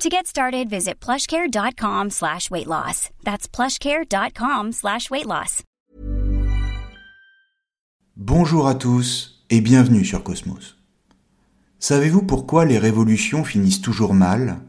To 0.00 0.08
get 0.08 0.28
started, 0.28 0.70
visit 0.70 1.00
plushcare.com 1.00 2.10
slash 2.10 2.52
weight 2.52 2.68
loss. 2.68 3.10
That's 3.24 3.48
plushcare.com 3.48 4.70
slash 4.70 5.10
weight 5.10 5.26
loss. 5.26 5.64
Bonjour 8.16 8.68
à 8.68 8.76
tous 8.76 9.42
et 9.50 9.60
bienvenue 9.60 10.04
sur 10.04 10.22
Cosmos. 10.22 10.76
Savez-vous 11.80 12.22
pourquoi 12.22 12.64
les 12.64 12.78
révolutions 12.78 13.42
finissent 13.42 13.80
toujours 13.80 14.14
mal? 14.14 14.60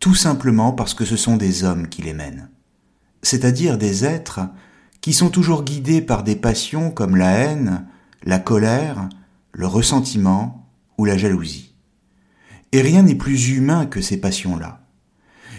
Tout 0.00 0.14
simplement 0.14 0.72
parce 0.72 0.94
que 0.94 1.04
ce 1.04 1.16
sont 1.16 1.36
des 1.36 1.64
hommes 1.64 1.86
qui 1.88 2.00
les 2.00 2.14
mènent. 2.14 2.48
C'est-à-dire 3.20 3.76
des 3.76 4.06
êtres 4.06 4.40
qui 5.02 5.12
sont 5.12 5.28
toujours 5.28 5.62
guidés 5.62 6.00
par 6.00 6.22
des 6.22 6.36
passions 6.36 6.90
comme 6.90 7.16
la 7.16 7.32
haine, 7.32 7.86
la 8.22 8.38
colère, 8.38 9.10
le 9.52 9.66
ressentiment 9.66 10.66
ou 10.96 11.04
la 11.04 11.18
jalousie. 11.18 11.67
Et 12.72 12.82
rien 12.82 13.02
n'est 13.02 13.14
plus 13.14 13.50
humain 13.50 13.86
que 13.86 14.00
ces 14.00 14.18
passions-là. 14.18 14.80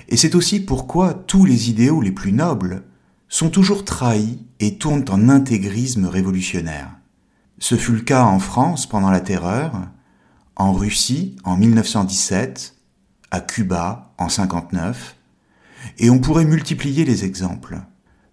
Et 0.10 0.18
c'est 0.18 0.36
aussi 0.36 0.60
pourquoi 0.60 1.14
tous 1.14 1.46
les 1.46 1.70
idéaux 1.70 2.02
les 2.02 2.12
plus 2.12 2.32
nobles 2.32 2.84
sont 3.28 3.50
toujours 3.50 3.86
trahis 3.86 4.46
et 4.60 4.78
tournent 4.78 5.06
en 5.10 5.30
intégrisme 5.30 6.06
révolutionnaire. 6.06 6.90
Ce 7.60 7.76
fut 7.76 7.94
le 7.94 8.02
cas 8.02 8.24
en 8.24 8.40
France 8.40 8.88
pendant 8.88 9.12
la 9.12 9.22
Terreur, 9.22 9.74
en 10.56 10.74
Russie 10.74 11.36
en 11.44 11.58
1917, 11.58 12.76
à 13.32 13.40
Cuba 13.40 14.14
en 14.18 14.30
59, 14.30 15.16
et 16.00 16.10
on 16.10 16.20
pourrait 16.20 16.46
multiplier 16.46 17.06
les 17.06 17.24
exemples. 17.24 17.80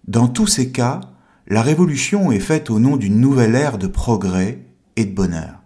Dans 0.07 0.27
tous 0.27 0.47
ces 0.47 0.71
cas, 0.71 1.01
la 1.47 1.61
révolution 1.61 2.31
est 2.31 2.39
faite 2.39 2.69
au 2.69 2.79
nom 2.79 2.97
d'une 2.97 3.21
nouvelle 3.21 3.55
ère 3.55 3.77
de 3.77 3.87
progrès 3.87 4.65
et 4.95 5.05
de 5.05 5.13
bonheur. 5.13 5.56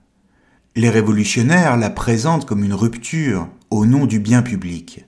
Les 0.76 0.90
révolutionnaires 0.90 1.76
la 1.76 1.90
présentent 1.90 2.46
comme 2.46 2.64
une 2.64 2.74
rupture 2.74 3.50
au 3.72 3.86
nom 3.86 4.06
du 4.06 4.20
bien 4.20 4.42
public. 4.42 5.06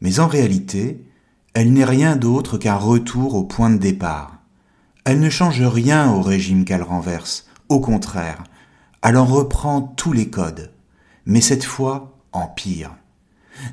Mais 0.00 0.20
en 0.20 0.28
réalité, 0.28 1.04
elle 1.54 1.72
n'est 1.72 1.84
rien 1.84 2.14
d'autre 2.14 2.56
qu'un 2.56 2.76
retour 2.76 3.34
au 3.34 3.42
point 3.42 3.70
de 3.70 3.78
départ. 3.78 4.38
Elle 5.04 5.18
ne 5.18 5.28
change 5.28 5.60
rien 5.60 6.12
au 6.12 6.22
régime 6.22 6.64
qu'elle 6.64 6.84
renverse, 6.84 7.48
au 7.68 7.80
contraire, 7.80 8.44
elle 9.02 9.16
en 9.16 9.24
reprend 9.24 9.82
tous 9.82 10.12
les 10.12 10.30
codes, 10.30 10.70
mais 11.26 11.40
cette 11.40 11.64
fois 11.64 12.16
en 12.30 12.46
pire. 12.46 12.94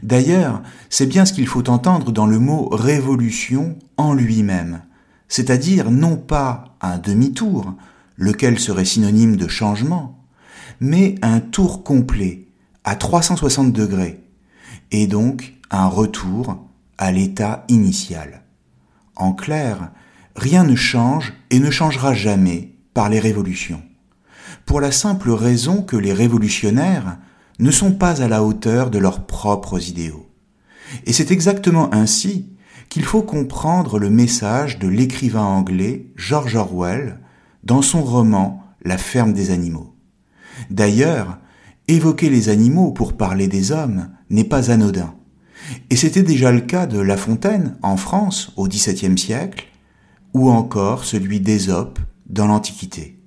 D'ailleurs, 0.02 0.64
c'est 0.90 1.06
bien 1.06 1.26
ce 1.26 1.34
qu'il 1.34 1.48
faut 1.48 1.70
entendre 1.70 2.12
dans 2.12 2.26
le 2.26 2.40
mot 2.40 2.70
révolution 2.70 3.78
en 3.98 4.16
lui-même, 4.16 4.82
c'est-à-dire 5.28 5.92
non 5.92 6.18
pas 6.18 6.76
un 6.82 6.98
demi-tour, 6.98 7.76
lequel 8.18 8.58
serait 8.58 8.86
synonyme 8.86 9.36
de 9.36 9.48
changement, 9.48 10.19
mais 10.80 11.16
un 11.22 11.40
tour 11.40 11.84
complet, 11.84 12.48
à 12.84 12.96
360 12.96 13.74
degrés, 13.74 14.20
et 14.92 15.08
donc 15.08 15.54
un 15.72 15.88
retour 15.88 16.66
à 16.98 17.12
l'état 17.12 17.66
initial. 17.68 18.44
En 19.16 19.34
clair, 19.34 19.92
rien 20.36 20.64
ne 20.64 20.76
change 20.76 21.34
et 21.50 21.60
ne 21.60 21.70
changera 21.70 22.14
jamais 22.14 22.76
par 22.94 23.10
les 23.10 23.20
révolutions. 23.20 23.82
Pour 24.66 24.82
la 24.82 24.92
simple 24.92 25.32
raison 25.32 25.82
que 25.82 25.98
les 25.98 26.14
révolutionnaires 26.14 27.18
ne 27.60 27.72
sont 27.72 27.92
pas 27.92 28.22
à 28.22 28.28
la 28.28 28.44
hauteur 28.44 28.90
de 28.90 29.00
leurs 29.00 29.26
propres 29.26 29.90
idéaux. 29.90 30.28
Et 31.06 31.14
c'est 31.14 31.32
exactement 31.32 31.94
ainsi 31.94 32.50
qu'il 32.90 33.04
faut 33.04 33.22
comprendre 33.22 34.00
le 34.00 34.10
message 34.10 34.80
de 34.80 34.88
l'écrivain 34.88 35.44
anglais 35.44 36.08
George 36.16 36.56
Orwell 36.56 37.20
dans 37.64 37.82
son 37.82 38.02
roman 38.02 38.64
La 38.84 38.98
ferme 38.98 39.34
des 39.34 39.52
animaux. 39.52 39.94
D'ailleurs, 40.70 41.40
évoquer 41.88 42.30
les 42.30 42.50
animaux 42.50 42.92
pour 42.92 43.18
parler 43.18 43.48
des 43.48 43.72
hommes 43.72 44.10
n'est 44.30 44.44
pas 44.44 44.72
anodin. 44.72 45.16
Et 45.90 45.96
c'était 45.96 46.24
déjà 46.24 46.52
le 46.52 46.62
cas 46.62 46.86
de 46.86 47.00
La 47.00 47.18
Fontaine 47.18 47.78
en 47.82 47.98
France 47.98 48.52
au 48.56 48.68
XVIIe 48.68 49.18
siècle, 49.18 49.68
ou 50.34 50.50
encore 50.50 51.06
celui 51.06 51.40
d'Ésope 51.40 52.00
dans 52.28 52.48
l'Antiquité. 52.48 53.20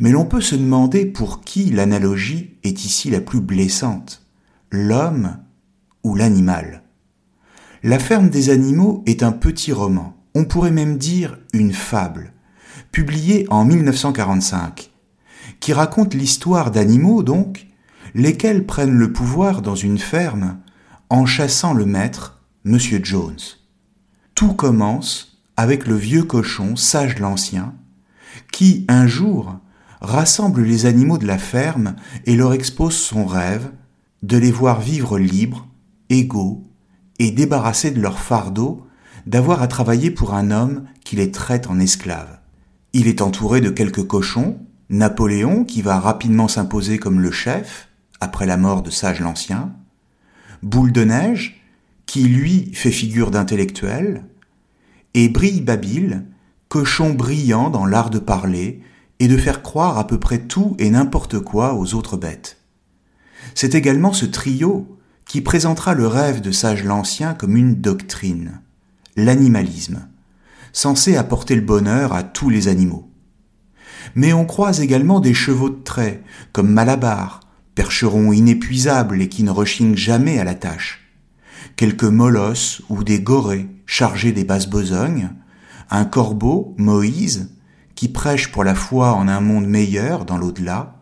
Mais 0.00 0.10
l'on 0.10 0.24
peut 0.24 0.40
se 0.40 0.56
demander 0.56 1.06
pour 1.06 1.42
qui 1.42 1.70
l'analogie 1.70 2.56
est 2.64 2.84
ici 2.84 3.10
la 3.10 3.20
plus 3.20 3.40
blessante, 3.40 4.26
l'homme 4.72 5.38
ou 6.02 6.16
l'animal. 6.16 6.82
La 7.84 8.00
ferme 8.00 8.30
des 8.30 8.50
animaux 8.50 9.04
est 9.06 9.22
un 9.22 9.32
petit 9.32 9.72
roman, 9.72 10.16
on 10.34 10.44
pourrait 10.44 10.72
même 10.72 10.98
dire 10.98 11.38
une 11.52 11.72
fable, 11.72 12.32
publié 12.90 13.46
en 13.48 13.64
1945, 13.64 14.90
qui 15.60 15.72
raconte 15.72 16.14
l'histoire 16.14 16.70
d'animaux 16.70 17.22
donc, 17.22 17.66
lesquels 18.14 18.66
prennent 18.66 18.96
le 18.96 19.12
pouvoir 19.12 19.62
dans 19.62 19.74
une 19.74 19.98
ferme 19.98 20.58
en 21.10 21.26
chassant 21.26 21.72
le 21.74 21.86
maître, 21.86 22.40
Monsieur 22.64 23.00
Jones. 23.02 23.36
Tout 24.34 24.54
commence 24.54 25.38
avec 25.56 25.86
le 25.86 25.94
vieux 25.94 26.24
cochon 26.24 26.76
sage 26.76 27.18
l'Ancien, 27.18 27.74
qui, 28.52 28.84
un 28.88 29.06
jour, 29.06 29.56
rassemble 30.00 30.62
les 30.62 30.86
animaux 30.86 31.18
de 31.18 31.26
la 31.26 31.38
ferme 31.38 31.96
et 32.26 32.36
leur 32.36 32.52
expose 32.52 32.96
son 32.96 33.24
rêve 33.24 33.70
de 34.22 34.36
les 34.36 34.50
voir 34.50 34.80
vivre 34.80 35.18
libres, 35.18 35.66
égaux 36.10 36.62
et 37.18 37.30
débarrassés 37.30 37.90
de 37.90 38.00
leur 38.00 38.18
fardeau 38.18 38.86
d'avoir 39.26 39.62
à 39.62 39.68
travailler 39.68 40.10
pour 40.10 40.34
un 40.34 40.50
homme 40.50 40.84
qui 41.04 41.16
les 41.16 41.30
traite 41.30 41.68
en 41.68 41.78
esclaves. 41.78 42.38
Il 42.92 43.08
est 43.08 43.20
entouré 43.20 43.60
de 43.60 43.70
quelques 43.70 44.06
cochons, 44.06 44.58
Napoléon 44.88 45.64
qui 45.64 45.82
va 45.82 45.98
rapidement 45.98 46.48
s'imposer 46.48 46.98
comme 46.98 47.20
le 47.20 47.30
chef 47.30 47.88
après 48.20 48.46
la 48.46 48.56
mort 48.56 48.82
de 48.82 48.90
Sage 48.90 49.20
l'Ancien, 49.20 49.72
Boule 50.62 50.92
de 50.92 51.04
Neige 51.04 51.62
qui 52.06 52.22
lui 52.22 52.72
fait 52.72 52.92
figure 52.92 53.30
d'intellectuel, 53.30 54.24
et 55.14 55.28
Brille 55.28 55.62
Babil, 55.62 56.24
cochon 56.68 57.14
brillant 57.14 57.70
dans 57.70 57.84
l'art 57.84 58.10
de 58.10 58.18
parler 58.18 58.80
et 59.18 59.28
de 59.28 59.36
faire 59.36 59.62
croire 59.62 59.98
à 59.98 60.06
peu 60.06 60.20
près 60.20 60.38
tout 60.38 60.76
et 60.78 60.90
n'importe 60.90 61.40
quoi 61.40 61.74
aux 61.74 61.94
autres 61.94 62.16
bêtes. 62.16 62.58
C'est 63.54 63.74
également 63.74 64.12
ce 64.12 64.26
trio 64.26 64.98
qui 65.24 65.40
présentera 65.40 65.94
le 65.94 66.06
rêve 66.06 66.40
de 66.40 66.52
Sage 66.52 66.84
l'Ancien 66.84 67.34
comme 67.34 67.56
une 67.56 67.74
doctrine, 67.74 68.60
l'animalisme, 69.16 70.06
censé 70.72 71.16
apporter 71.16 71.56
le 71.56 71.62
bonheur 71.62 72.12
à 72.12 72.22
tous 72.22 72.50
les 72.50 72.68
animaux. 72.68 73.10
Mais 74.14 74.32
on 74.32 74.44
croise 74.44 74.80
également 74.80 75.20
des 75.20 75.34
chevaux 75.34 75.70
de 75.70 75.82
trait, 75.82 76.22
comme 76.52 76.70
Malabar, 76.70 77.40
percheron 77.74 78.32
inépuisable 78.32 79.20
et 79.20 79.28
qui 79.28 79.42
ne 79.42 79.50
rechigne 79.50 79.96
jamais 79.96 80.38
à 80.38 80.44
la 80.44 80.54
tâche, 80.54 81.12
quelques 81.76 82.04
molosses 82.04 82.82
ou 82.88 83.04
des 83.04 83.20
gorées 83.20 83.68
chargés 83.84 84.32
des 84.32 84.44
basses 84.44 84.68
besognes, 84.68 85.30
un 85.90 86.04
corbeau, 86.04 86.74
Moïse, 86.78 87.54
qui 87.94 88.08
prêche 88.08 88.50
pour 88.50 88.64
la 88.64 88.74
foi 88.74 89.12
en 89.12 89.28
un 89.28 89.40
monde 89.40 89.66
meilleur 89.66 90.24
dans 90.24 90.38
l'au-delà, 90.38 90.96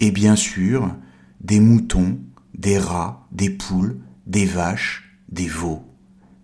et 0.00 0.10
bien 0.10 0.36
sûr 0.36 0.94
des 1.40 1.60
moutons, 1.60 2.18
des 2.54 2.78
rats, 2.78 3.26
des 3.32 3.50
poules, 3.50 3.98
des 4.26 4.46
vaches, 4.46 5.18
des 5.28 5.48
veaux, 5.48 5.84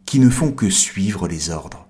qui 0.04 0.18
ne 0.18 0.28
font 0.28 0.52
que 0.52 0.68
suivre 0.68 1.28
les 1.28 1.50
ordres. 1.50 1.86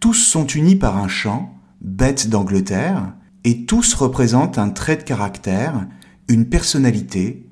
Tous 0.00 0.14
sont 0.14 0.46
unis 0.46 0.76
par 0.76 0.96
un 0.96 1.08
chant, 1.08 1.57
bête 1.80 2.28
d'Angleterre, 2.28 3.14
et 3.44 3.64
tous 3.64 3.94
représentent 3.94 4.58
un 4.58 4.70
trait 4.70 4.96
de 4.96 5.02
caractère, 5.02 5.86
une 6.28 6.48
personnalité, 6.48 7.46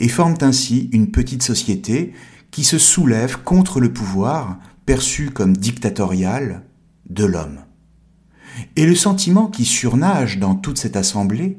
et 0.00 0.08
forment 0.08 0.38
ainsi 0.40 0.88
une 0.92 1.10
petite 1.10 1.42
société 1.42 2.12
qui 2.50 2.64
se 2.64 2.78
soulève 2.78 3.42
contre 3.42 3.80
le 3.80 3.92
pouvoir, 3.92 4.58
perçu 4.86 5.30
comme 5.30 5.56
dictatorial, 5.56 6.62
de 7.08 7.24
l'homme. 7.24 7.60
Et 8.76 8.86
le 8.86 8.94
sentiment 8.94 9.48
qui 9.48 9.64
surnage 9.64 10.38
dans 10.38 10.54
toute 10.54 10.78
cette 10.78 10.96
assemblée, 10.96 11.58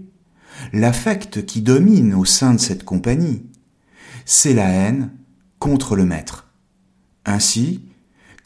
l'affect 0.74 1.46
qui 1.46 1.62
domine 1.62 2.13
au 2.13 2.25
sein 2.25 2.54
de 2.54 2.60
cette 2.60 2.84
compagnie, 2.84 3.44
c'est 4.25 4.54
la 4.54 4.68
haine 4.68 5.12
contre 5.60 5.96
le 5.96 6.06
maître. 6.06 6.52
Ainsi, 7.25 7.84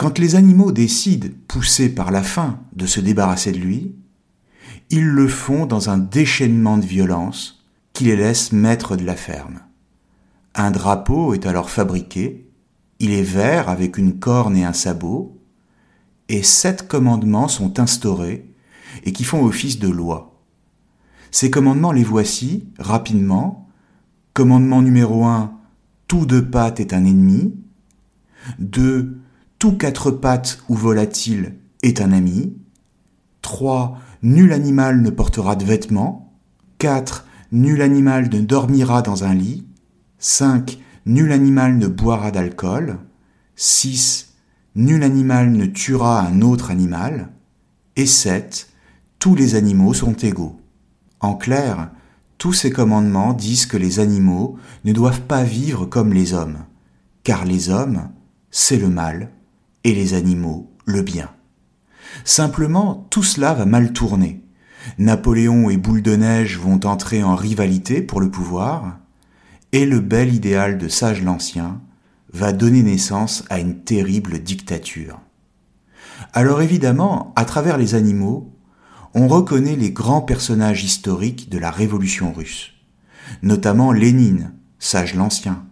quand 0.01 0.17
les 0.17 0.33
animaux 0.33 0.71
décident, 0.71 1.27
poussés 1.47 1.93
par 1.93 2.09
la 2.09 2.23
faim, 2.23 2.59
de 2.73 2.87
se 2.87 2.99
débarrasser 2.99 3.51
de 3.51 3.59
lui, 3.59 3.93
ils 4.89 5.05
le 5.05 5.27
font 5.27 5.67
dans 5.67 5.91
un 5.91 5.99
déchaînement 5.99 6.79
de 6.79 6.85
violence 6.87 7.63
qui 7.93 8.05
les 8.05 8.15
laisse 8.15 8.51
maîtres 8.51 8.95
de 8.95 9.05
la 9.05 9.15
ferme. 9.15 9.59
Un 10.55 10.71
drapeau 10.71 11.35
est 11.35 11.45
alors 11.45 11.69
fabriqué, 11.69 12.49
il 12.97 13.11
est 13.11 13.21
vert 13.21 13.69
avec 13.69 13.99
une 13.99 14.17
corne 14.17 14.57
et 14.57 14.65
un 14.65 14.73
sabot, 14.73 15.39
et 16.29 16.41
sept 16.41 16.87
commandements 16.87 17.47
sont 17.47 17.79
instaurés 17.79 18.51
et 19.03 19.13
qui 19.13 19.23
font 19.23 19.45
office 19.45 19.77
de 19.77 19.89
loi. 19.89 20.41
Ces 21.29 21.51
commandements 21.51 21.91
les 21.91 22.03
voici, 22.03 22.69
rapidement. 22.79 23.69
Commandement 24.33 24.81
numéro 24.81 25.25
1, 25.25 25.53
tout 26.07 26.25
deux 26.25 26.49
pattes 26.49 26.79
est 26.79 26.91
un 26.91 27.05
ennemi. 27.05 27.53
2. 28.57 29.20
Tout 29.61 29.77
quatre 29.77 30.09
pattes 30.09 30.57
ou 30.69 30.75
volatile 30.75 31.53
est 31.83 32.01
un 32.01 32.13
ami. 32.13 32.57
3. 33.43 33.95
Nul 34.23 34.53
animal 34.53 35.03
ne 35.03 35.11
portera 35.11 35.55
de 35.55 35.63
vêtements. 35.63 36.33
4. 36.79 37.27
Nul 37.51 37.83
animal 37.83 38.27
ne 38.33 38.41
dormira 38.41 39.03
dans 39.03 39.23
un 39.23 39.35
lit. 39.35 39.67
5. 40.17 40.79
Nul 41.05 41.31
animal 41.31 41.77
ne 41.77 41.85
boira 41.85 42.31
d'alcool. 42.31 42.97
6. 43.55 44.33
Nul 44.73 45.03
animal 45.03 45.51
ne 45.51 45.67
tuera 45.67 46.21
un 46.21 46.41
autre 46.41 46.71
animal. 46.71 47.29
Et 47.95 48.07
7. 48.07 48.67
Tous 49.19 49.35
les 49.35 49.53
animaux 49.53 49.93
sont 49.93 50.13
égaux. 50.13 50.59
En 51.19 51.35
clair, 51.35 51.91
tous 52.39 52.53
ces 52.53 52.71
commandements 52.71 53.33
disent 53.33 53.67
que 53.67 53.77
les 53.77 53.99
animaux 53.99 54.57
ne 54.85 54.91
doivent 54.91 55.21
pas 55.21 55.43
vivre 55.43 55.85
comme 55.85 56.13
les 56.13 56.33
hommes, 56.33 56.65
car 57.21 57.45
les 57.45 57.69
hommes, 57.69 58.09
c'est 58.49 58.77
le 58.77 58.89
mal, 58.89 59.29
et 59.83 59.93
les 59.93 60.13
animaux, 60.13 60.71
le 60.85 61.01
bien. 61.01 61.29
Simplement, 62.23 63.07
tout 63.09 63.23
cela 63.23 63.53
va 63.53 63.65
mal 63.65 63.93
tourner. 63.93 64.43
Napoléon 64.97 65.69
et 65.69 65.77
Boule 65.77 66.01
de 66.01 66.15
Neige 66.15 66.57
vont 66.57 66.85
entrer 66.85 67.23
en 67.23 67.35
rivalité 67.35 68.01
pour 68.01 68.19
le 68.19 68.31
pouvoir, 68.31 68.97
et 69.71 69.85
le 69.85 69.99
bel 69.99 70.33
idéal 70.33 70.77
de 70.77 70.87
Sage 70.87 71.21
l'Ancien 71.21 71.81
va 72.33 72.53
donner 72.53 72.83
naissance 72.83 73.43
à 73.49 73.59
une 73.59 73.83
terrible 73.83 74.39
dictature. 74.39 75.19
Alors 76.33 76.61
évidemment, 76.61 77.33
à 77.35 77.45
travers 77.45 77.77
les 77.77 77.95
animaux, 77.95 78.53
on 79.13 79.27
reconnaît 79.27 79.75
les 79.75 79.91
grands 79.91 80.21
personnages 80.21 80.83
historiques 80.83 81.49
de 81.49 81.57
la 81.57 81.71
Révolution 81.71 82.31
russe, 82.31 82.73
notamment 83.41 83.91
Lénine, 83.91 84.53
Sage 84.79 85.15
l'Ancien, 85.15 85.65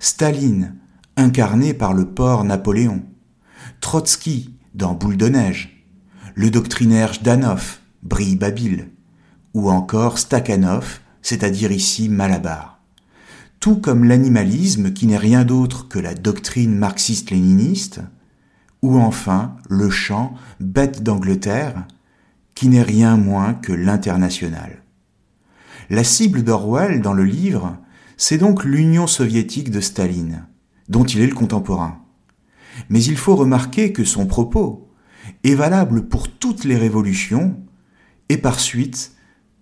Staline, 0.00 0.76
incarné 1.16 1.74
par 1.74 1.94
le 1.94 2.06
porc 2.06 2.44
Napoléon, 2.44 3.02
Trotsky 3.80 4.54
dans 4.74 4.94
Boule 4.94 5.16
de 5.16 5.28
Neige, 5.28 5.84
le 6.34 6.50
doctrinaire 6.50 7.12
Jdanov, 7.12 7.78
Brille 8.02 8.36
Babil, 8.36 8.88
ou 9.54 9.70
encore 9.70 10.18
Stakhanov, 10.18 11.00
c'est-à-dire 11.22 11.72
ici 11.72 12.08
Malabar 12.08 12.72
tout 13.62 13.76
comme 13.76 14.02
l'animalisme 14.02 14.92
qui 14.92 15.06
n'est 15.06 15.16
rien 15.16 15.44
d'autre 15.44 15.86
que 15.86 16.00
la 16.00 16.14
doctrine 16.14 16.74
marxiste-léniniste, 16.74 18.00
ou 18.82 18.98
enfin 18.98 19.56
le 19.70 19.88
chant 19.88 20.34
Bête 20.58 21.04
d'Angleterre, 21.04 21.86
qui 22.56 22.66
n'est 22.66 22.82
rien 22.82 23.16
moins 23.16 23.54
que 23.54 23.72
l'international. 23.72 24.82
La 25.90 26.02
cible 26.02 26.42
d'Orwell 26.42 27.02
dans 27.02 27.12
le 27.12 27.22
livre, 27.22 27.78
c'est 28.16 28.36
donc 28.36 28.64
l'Union 28.64 29.06
soviétique 29.06 29.70
de 29.70 29.80
Staline, 29.80 30.44
dont 30.88 31.04
il 31.04 31.20
est 31.20 31.28
le 31.28 31.34
contemporain. 31.34 32.01
Mais 32.88 33.02
il 33.02 33.16
faut 33.16 33.36
remarquer 33.36 33.92
que 33.92 34.04
son 34.04 34.26
propos 34.26 34.88
est 35.44 35.54
valable 35.54 36.08
pour 36.08 36.28
toutes 36.28 36.64
les 36.64 36.76
révolutions 36.76 37.60
et 38.28 38.36
par 38.36 38.60
suite 38.60 39.12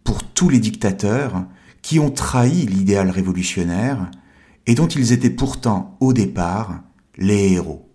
pour 0.05 0.23
tous 0.23 0.49
les 0.49 0.59
dictateurs 0.59 1.45
qui 1.83 1.99
ont 1.99 2.11
trahi 2.11 2.67
l'idéal 2.67 3.11
révolutionnaire 3.11 4.11
et 4.67 4.75
dont 4.75 4.89
ils 4.89 5.13
étaient 5.13 5.31
pourtant 5.31 5.97
au 6.01 6.13
départ 6.13 6.83
les 7.17 7.53
héros. 7.53 7.91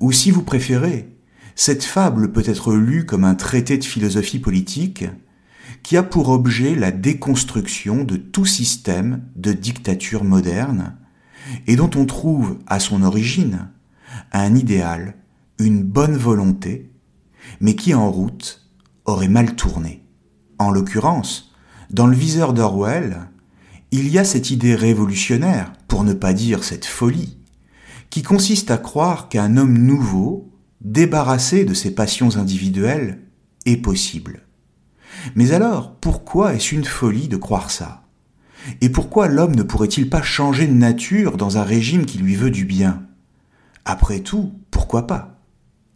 Ou 0.00 0.12
si 0.12 0.30
vous 0.30 0.42
préférez, 0.42 1.08
cette 1.54 1.84
fable 1.84 2.32
peut 2.32 2.44
être 2.46 2.74
lue 2.74 3.04
comme 3.04 3.24
un 3.24 3.34
traité 3.34 3.76
de 3.76 3.84
philosophie 3.84 4.38
politique 4.38 5.04
qui 5.82 5.96
a 5.96 6.02
pour 6.02 6.28
objet 6.28 6.74
la 6.74 6.90
déconstruction 6.90 8.04
de 8.04 8.16
tout 8.16 8.46
système 8.46 9.22
de 9.36 9.52
dictature 9.52 10.24
moderne 10.24 10.96
et 11.66 11.76
dont 11.76 11.90
on 11.96 12.06
trouve 12.06 12.58
à 12.66 12.78
son 12.78 13.02
origine 13.02 13.68
un 14.32 14.54
idéal, 14.54 15.16
une 15.58 15.82
bonne 15.82 16.16
volonté, 16.16 16.90
mais 17.60 17.74
qui 17.74 17.94
en 17.94 18.10
route 18.10 18.68
aurait 19.04 19.28
mal 19.28 19.56
tourné. 19.56 20.04
En 20.58 20.70
l'occurrence, 20.70 21.52
dans 21.90 22.06
le 22.06 22.16
viseur 22.16 22.52
d'Orwell, 22.52 23.28
il 23.90 24.08
y 24.08 24.18
a 24.18 24.24
cette 24.24 24.50
idée 24.50 24.74
révolutionnaire, 24.74 25.72
pour 25.88 26.04
ne 26.04 26.14
pas 26.14 26.32
dire 26.32 26.64
cette 26.64 26.86
folie, 26.86 27.38
qui 28.10 28.22
consiste 28.22 28.70
à 28.70 28.78
croire 28.78 29.28
qu'un 29.28 29.56
homme 29.56 29.76
nouveau, 29.76 30.50
débarrassé 30.80 31.64
de 31.64 31.74
ses 31.74 31.94
passions 31.94 32.36
individuelles, 32.36 33.20
est 33.66 33.76
possible. 33.76 34.42
Mais 35.34 35.52
alors, 35.52 35.96
pourquoi 35.96 36.54
est-ce 36.54 36.74
une 36.74 36.84
folie 36.84 37.28
de 37.28 37.36
croire 37.36 37.70
ça? 37.70 38.04
Et 38.80 38.88
pourquoi 38.88 39.28
l'homme 39.28 39.54
ne 39.54 39.62
pourrait-il 39.62 40.08
pas 40.08 40.22
changer 40.22 40.66
de 40.66 40.72
nature 40.72 41.36
dans 41.36 41.58
un 41.58 41.62
régime 41.62 42.06
qui 42.06 42.18
lui 42.18 42.36
veut 42.36 42.50
du 42.50 42.64
bien? 42.64 43.06
Après 43.84 44.20
tout, 44.20 44.52
pourquoi 44.70 45.06
pas? 45.06 45.40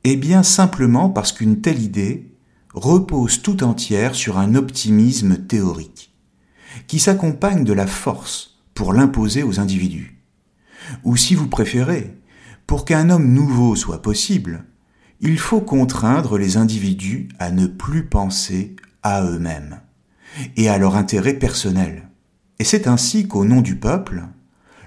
Eh 0.04 0.16
bien 0.16 0.42
simplement 0.42 1.10
parce 1.10 1.32
qu'une 1.32 1.60
telle 1.60 1.80
idée 1.80 2.32
repose 2.74 3.42
tout 3.42 3.62
entière 3.64 4.14
sur 4.14 4.38
un 4.38 4.54
optimisme 4.54 5.36
théorique, 5.36 6.14
qui 6.86 6.98
s'accompagne 6.98 7.64
de 7.64 7.72
la 7.72 7.86
force 7.86 8.58
pour 8.74 8.92
l'imposer 8.92 9.42
aux 9.42 9.60
individus. 9.60 10.20
Ou 11.04 11.16
si 11.16 11.34
vous 11.34 11.48
préférez, 11.48 12.18
pour 12.66 12.84
qu'un 12.84 13.10
homme 13.10 13.32
nouveau 13.32 13.76
soit 13.76 14.02
possible, 14.02 14.64
il 15.20 15.38
faut 15.38 15.60
contraindre 15.60 16.36
les 16.36 16.56
individus 16.56 17.28
à 17.38 17.50
ne 17.50 17.66
plus 17.66 18.06
penser 18.06 18.76
à 19.02 19.24
eux-mêmes 19.24 19.80
et 20.56 20.68
à 20.68 20.76
leur 20.76 20.96
intérêt 20.96 21.34
personnel. 21.34 22.08
Et 22.58 22.64
c'est 22.64 22.86
ainsi 22.86 23.26
qu'au 23.28 23.44
nom 23.44 23.60
du 23.60 23.76
peuple, 23.76 24.24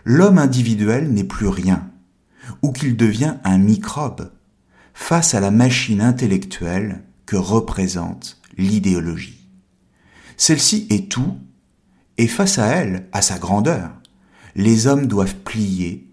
l'homme 0.03 0.37
individuel 0.37 1.11
n'est 1.11 1.23
plus 1.23 1.47
rien, 1.47 1.88
ou 2.61 2.71
qu'il 2.71 2.97
devient 2.97 3.35
un 3.43 3.57
microbe 3.57 4.31
face 4.93 5.33
à 5.33 5.39
la 5.39 5.51
machine 5.51 6.01
intellectuelle 6.01 7.03
que 7.25 7.35
représente 7.35 8.41
l'idéologie. 8.57 9.47
Celle-ci 10.37 10.87
est 10.89 11.09
tout, 11.11 11.37
et 12.17 12.27
face 12.27 12.59
à 12.59 12.67
elle, 12.67 13.07
à 13.11 13.21
sa 13.21 13.37
grandeur, 13.39 13.91
les 14.55 14.87
hommes 14.87 15.07
doivent 15.07 15.35
plier 15.35 16.09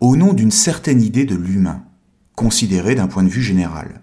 au 0.00 0.16
nom 0.16 0.32
d'une 0.32 0.50
certaine 0.50 1.02
idée 1.02 1.24
de 1.24 1.34
l'humain, 1.34 1.84
considérée 2.34 2.94
d'un 2.94 3.08
point 3.08 3.22
de 3.22 3.28
vue 3.28 3.42
général. 3.42 4.00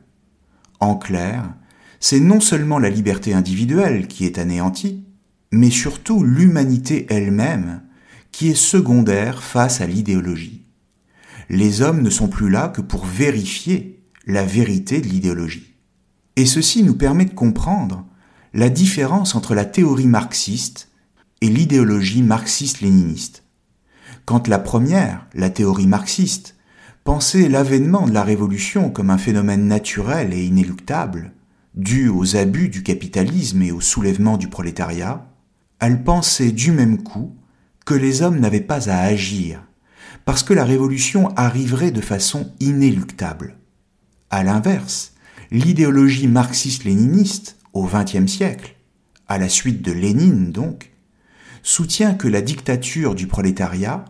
En 0.80 0.96
clair, 0.96 1.54
c'est 2.00 2.20
non 2.20 2.40
seulement 2.40 2.80
la 2.80 2.90
liberté 2.90 3.34
individuelle 3.34 4.08
qui 4.08 4.26
est 4.26 4.38
anéantie, 4.38 5.04
mais 5.52 5.72
surtout 5.72 6.24
l'humanité 6.24 7.08
elle-même 7.10 7.82
qui 8.32 8.50
est 8.50 8.56
secondaire 8.56 9.42
face 9.42 9.82
à 9.82 9.88
l'idéologie. 9.88 10.67
Les 11.50 11.82
hommes 11.82 12.02
ne 12.02 12.10
sont 12.10 12.28
plus 12.28 12.50
là 12.50 12.68
que 12.68 12.82
pour 12.82 13.06
vérifier 13.06 14.04
la 14.26 14.46
vérité 14.46 15.00
de 15.00 15.08
l'idéologie. 15.08 15.76
Et 16.36 16.46
ceci 16.46 16.84
nous 16.84 16.96
permet 16.96 17.26
de 17.26 17.34
comprendre 17.34 18.06
la 18.54 18.70
différence 18.70 19.36
entre 19.36 19.56
la 19.56 19.66
théorie 19.66 20.08
marxiste 20.08 20.90
et 21.42 21.48
l'idéologie 21.48 22.22
marxiste-léniniste. 22.22 23.44
Quand 24.26 24.48
la 24.48 24.60
première, 24.60 25.26
la 25.34 25.50
théorie 25.50 25.88
marxiste, 25.88 26.56
pensait 27.04 27.48
l'avènement 27.48 28.06
de 28.06 28.14
la 28.14 28.24
révolution 28.24 28.90
comme 28.90 29.10
un 29.10 29.18
phénomène 29.18 29.68
naturel 29.68 30.34
et 30.34 30.44
inéluctable, 30.44 31.32
dû 31.76 32.10
aux 32.10 32.36
abus 32.36 32.68
du 32.68 32.84
capitalisme 32.84 33.62
et 33.62 33.72
au 33.72 33.80
soulèvement 33.80 34.38
du 34.38 34.50
prolétariat, 34.50 35.32
elle 35.80 36.04
pensait 36.04 36.52
du 36.52 36.72
même 36.72 37.04
coup 37.04 37.38
que 37.86 37.94
les 37.94 38.22
hommes 38.22 38.40
n'avaient 38.40 38.60
pas 38.60 38.90
à 38.90 39.00
agir, 39.00 39.64
parce 40.28 40.44
que 40.44 40.54
la 40.54 40.66
révolution 40.66 41.34
arriverait 41.38 41.92
de 41.92 42.02
façon 42.02 42.52
inéluctable. 42.60 43.56
À 44.30 44.44
l'inverse, 44.44 45.14
l'idéologie 45.52 46.28
marxiste-léniniste 46.28 47.56
au 47.72 47.88
XXe 47.88 48.30
siècle, 48.30 48.76
à 49.30 49.38
la 49.38 49.48
suite 49.48 49.82
de 49.82 49.94
Lénine 49.94 50.52
donc, 50.52 50.92
soutient 51.64 52.14
que 52.14 52.28
la 52.28 52.42
dictature 52.42 53.16
du 53.16 53.28
prolétariat 53.28 54.04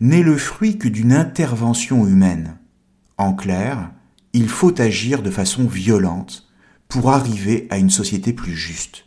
n'est 0.00 0.24
le 0.24 0.36
fruit 0.36 0.78
que 0.78 0.88
d'une 0.88 1.12
intervention 1.12 2.08
humaine. 2.08 2.58
En 3.16 3.32
clair, 3.32 3.92
il 4.32 4.48
faut 4.48 4.80
agir 4.80 5.22
de 5.22 5.30
façon 5.30 5.68
violente 5.68 6.48
pour 6.88 7.12
arriver 7.12 7.68
à 7.70 7.78
une 7.78 7.90
société 7.90 8.32
plus 8.32 8.56
juste. 8.56 9.04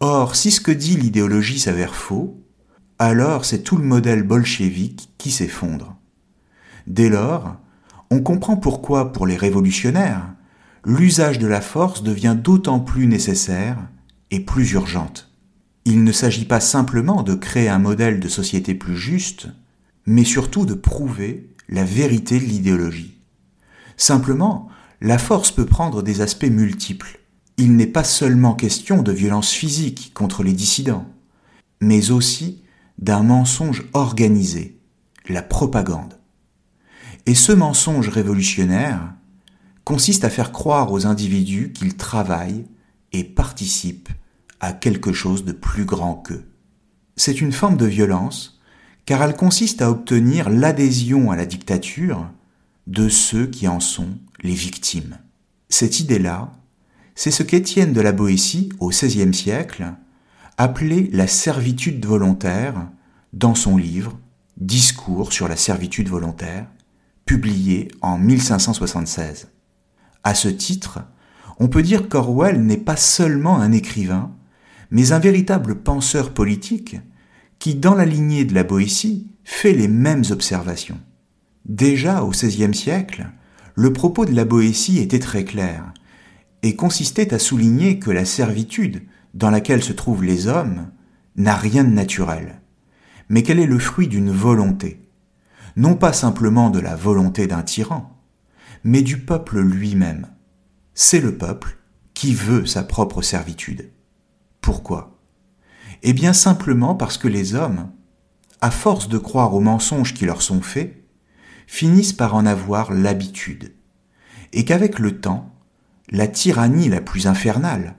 Or, 0.00 0.36
si 0.36 0.50
ce 0.50 0.62
que 0.62 0.72
dit 0.72 0.96
l'idéologie 0.96 1.58
s'avère 1.58 1.94
faux, 1.94 2.43
alors 2.98 3.44
c'est 3.44 3.62
tout 3.62 3.76
le 3.76 3.84
modèle 3.84 4.22
bolchevique 4.22 5.10
qui 5.18 5.30
s'effondre. 5.30 5.96
Dès 6.86 7.08
lors, 7.08 7.56
on 8.10 8.20
comprend 8.20 8.56
pourquoi, 8.56 9.12
pour 9.12 9.26
les 9.26 9.36
révolutionnaires, 9.36 10.34
l'usage 10.84 11.38
de 11.38 11.46
la 11.46 11.60
force 11.60 12.02
devient 12.02 12.36
d'autant 12.38 12.80
plus 12.80 13.06
nécessaire 13.06 13.78
et 14.30 14.40
plus 14.40 14.72
urgente. 14.72 15.30
Il 15.84 16.04
ne 16.04 16.12
s'agit 16.12 16.44
pas 16.44 16.60
simplement 16.60 17.22
de 17.22 17.34
créer 17.34 17.68
un 17.68 17.78
modèle 17.78 18.20
de 18.20 18.28
société 18.28 18.74
plus 18.74 18.96
juste, 18.96 19.48
mais 20.06 20.24
surtout 20.24 20.66
de 20.66 20.74
prouver 20.74 21.50
la 21.68 21.84
vérité 21.84 22.38
de 22.38 22.44
l'idéologie. 22.44 23.18
Simplement, 23.96 24.68
la 25.00 25.18
force 25.18 25.50
peut 25.50 25.66
prendre 25.66 26.02
des 26.02 26.20
aspects 26.20 26.44
multiples. 26.44 27.20
Il 27.56 27.76
n'est 27.76 27.86
pas 27.86 28.04
seulement 28.04 28.54
question 28.54 29.02
de 29.02 29.12
violence 29.12 29.50
physique 29.50 30.12
contre 30.14 30.42
les 30.42 30.52
dissidents, 30.52 31.06
mais 31.80 32.10
aussi 32.10 32.62
d'un 32.98 33.22
mensonge 33.22 33.84
organisé, 33.92 34.80
la 35.28 35.42
propagande. 35.42 36.18
Et 37.26 37.34
ce 37.34 37.52
mensonge 37.52 38.08
révolutionnaire 38.08 39.14
consiste 39.84 40.24
à 40.24 40.30
faire 40.30 40.52
croire 40.52 40.92
aux 40.92 41.06
individus 41.06 41.72
qu'ils 41.72 41.96
travaillent 41.96 42.66
et 43.12 43.24
participent 43.24 44.10
à 44.60 44.72
quelque 44.72 45.12
chose 45.12 45.44
de 45.44 45.52
plus 45.52 45.84
grand 45.84 46.16
qu'eux. 46.16 46.44
C'est 47.16 47.40
une 47.40 47.52
forme 47.52 47.76
de 47.76 47.86
violence 47.86 48.60
car 49.06 49.22
elle 49.22 49.36
consiste 49.36 49.82
à 49.82 49.90
obtenir 49.90 50.48
l'adhésion 50.48 51.30
à 51.30 51.36
la 51.36 51.46
dictature 51.46 52.30
de 52.86 53.08
ceux 53.08 53.46
qui 53.46 53.68
en 53.68 53.80
sont 53.80 54.18
les 54.42 54.54
victimes. 54.54 55.18
Cette 55.68 56.00
idée-là, 56.00 56.52
c'est 57.14 57.30
ce 57.30 57.42
qu'Étienne 57.42 57.92
de 57.92 58.00
la 58.00 58.12
Boétie, 58.12 58.70
au 58.80 58.88
XVIe 58.88 59.34
siècle, 59.34 59.92
appelait 60.56 61.08
la 61.12 61.26
servitude 61.26 62.04
volontaire 62.04 62.88
dans 63.32 63.54
son 63.54 63.76
livre 63.76 64.18
Discours 64.56 65.32
sur 65.32 65.48
la 65.48 65.56
servitude 65.56 66.08
volontaire, 66.08 66.66
publié 67.26 67.88
en 68.02 68.18
1576. 68.18 69.48
À 70.22 70.34
ce 70.34 70.48
titre, 70.48 71.00
on 71.58 71.68
peut 71.68 71.82
dire 71.82 72.08
qu'Orwell 72.08 72.62
n'est 72.62 72.76
pas 72.76 72.96
seulement 72.96 73.58
un 73.58 73.72
écrivain, 73.72 74.32
mais 74.90 75.12
un 75.12 75.18
véritable 75.18 75.76
penseur 75.76 76.32
politique 76.32 76.96
qui, 77.58 77.74
dans 77.74 77.94
la 77.94 78.04
lignée 78.04 78.44
de 78.44 78.54
la 78.54 78.62
Boétie, 78.62 79.26
fait 79.42 79.72
les 79.72 79.88
mêmes 79.88 80.24
observations. 80.30 81.00
Déjà 81.64 82.22
au 82.22 82.30
XVIe 82.30 82.74
siècle, 82.74 83.26
le 83.74 83.92
propos 83.92 84.24
de 84.24 84.34
la 84.34 84.44
Boétie 84.44 84.98
était 84.98 85.18
très 85.18 85.44
clair 85.44 85.92
et 86.62 86.76
consistait 86.76 87.34
à 87.34 87.38
souligner 87.38 87.98
que 87.98 88.10
la 88.10 88.24
servitude 88.24 89.02
dans 89.34 89.50
laquelle 89.50 89.82
se 89.82 89.92
trouvent 89.92 90.24
les 90.24 90.46
hommes 90.46 90.90
n'a 91.36 91.54
rien 91.54 91.84
de 91.84 91.90
naturel 91.90 92.62
mais 93.28 93.42
qu'elle 93.42 93.60
est 93.60 93.66
le 93.66 93.78
fruit 93.78 94.08
d'une 94.08 94.30
volonté, 94.30 95.08
non 95.76 95.96
pas 95.96 96.12
simplement 96.12 96.70
de 96.70 96.80
la 96.80 96.96
volonté 96.96 97.46
d'un 97.46 97.62
tyran, 97.62 98.20
mais 98.84 99.02
du 99.02 99.18
peuple 99.18 99.60
lui-même. 99.60 100.28
C'est 100.94 101.20
le 101.20 101.36
peuple 101.36 101.78
qui 102.12 102.34
veut 102.34 102.66
sa 102.66 102.84
propre 102.84 103.22
servitude. 103.22 103.90
Pourquoi? 104.60 105.18
Eh 106.02 106.12
bien 106.12 106.32
simplement 106.32 106.94
parce 106.94 107.18
que 107.18 107.28
les 107.28 107.54
hommes, 107.54 107.90
à 108.60 108.70
force 108.70 109.08
de 109.08 109.18
croire 109.18 109.54
aux 109.54 109.60
mensonges 109.60 110.14
qui 110.14 110.26
leur 110.26 110.42
sont 110.42 110.60
faits, 110.60 111.02
finissent 111.66 112.12
par 112.12 112.34
en 112.34 112.46
avoir 112.46 112.92
l'habitude, 112.92 113.74
et 114.52 114.64
qu'avec 114.64 114.98
le 114.98 115.18
temps, 115.20 115.50
la 116.10 116.28
tyrannie 116.28 116.90
la 116.90 117.00
plus 117.00 117.26
infernale 117.26 117.96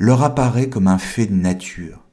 leur 0.00 0.22
apparaît 0.22 0.70
comme 0.70 0.88
un 0.88 0.96
fait 0.96 1.26
de 1.26 1.34
nature, 1.34 2.06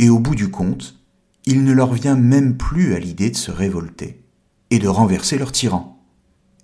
et 0.00 0.10
au 0.10 0.18
bout 0.18 0.34
du 0.34 0.50
compte, 0.50 0.98
il 1.46 1.62
ne 1.62 1.72
leur 1.72 1.94
vient 1.94 2.16
même 2.16 2.56
plus 2.56 2.94
à 2.94 2.98
l'idée 2.98 3.30
de 3.30 3.36
se 3.36 3.52
révolter 3.52 4.24
et 4.70 4.80
de 4.80 4.88
renverser 4.88 5.38
leur 5.38 5.52
tyran. 5.52 6.04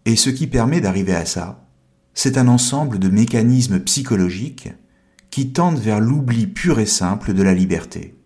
Et 0.04 0.16
ce 0.16 0.30
qui 0.30 0.48
permet 0.48 0.80
d'arriver 0.80 1.14
à 1.14 1.26
ça, 1.26 1.68
c'est 2.12 2.38
un 2.38 2.48
ensemble 2.48 2.98
de 2.98 3.08
mécanismes 3.08 3.78
psychologiques 3.78 4.68
qui 5.30 5.52
tendent 5.52 5.78
vers 5.78 6.00
l'oubli 6.00 6.48
pur 6.48 6.80
et 6.80 6.86
simple 6.86 7.34
de 7.34 7.42
la 7.44 7.54
liberté. 7.54 8.18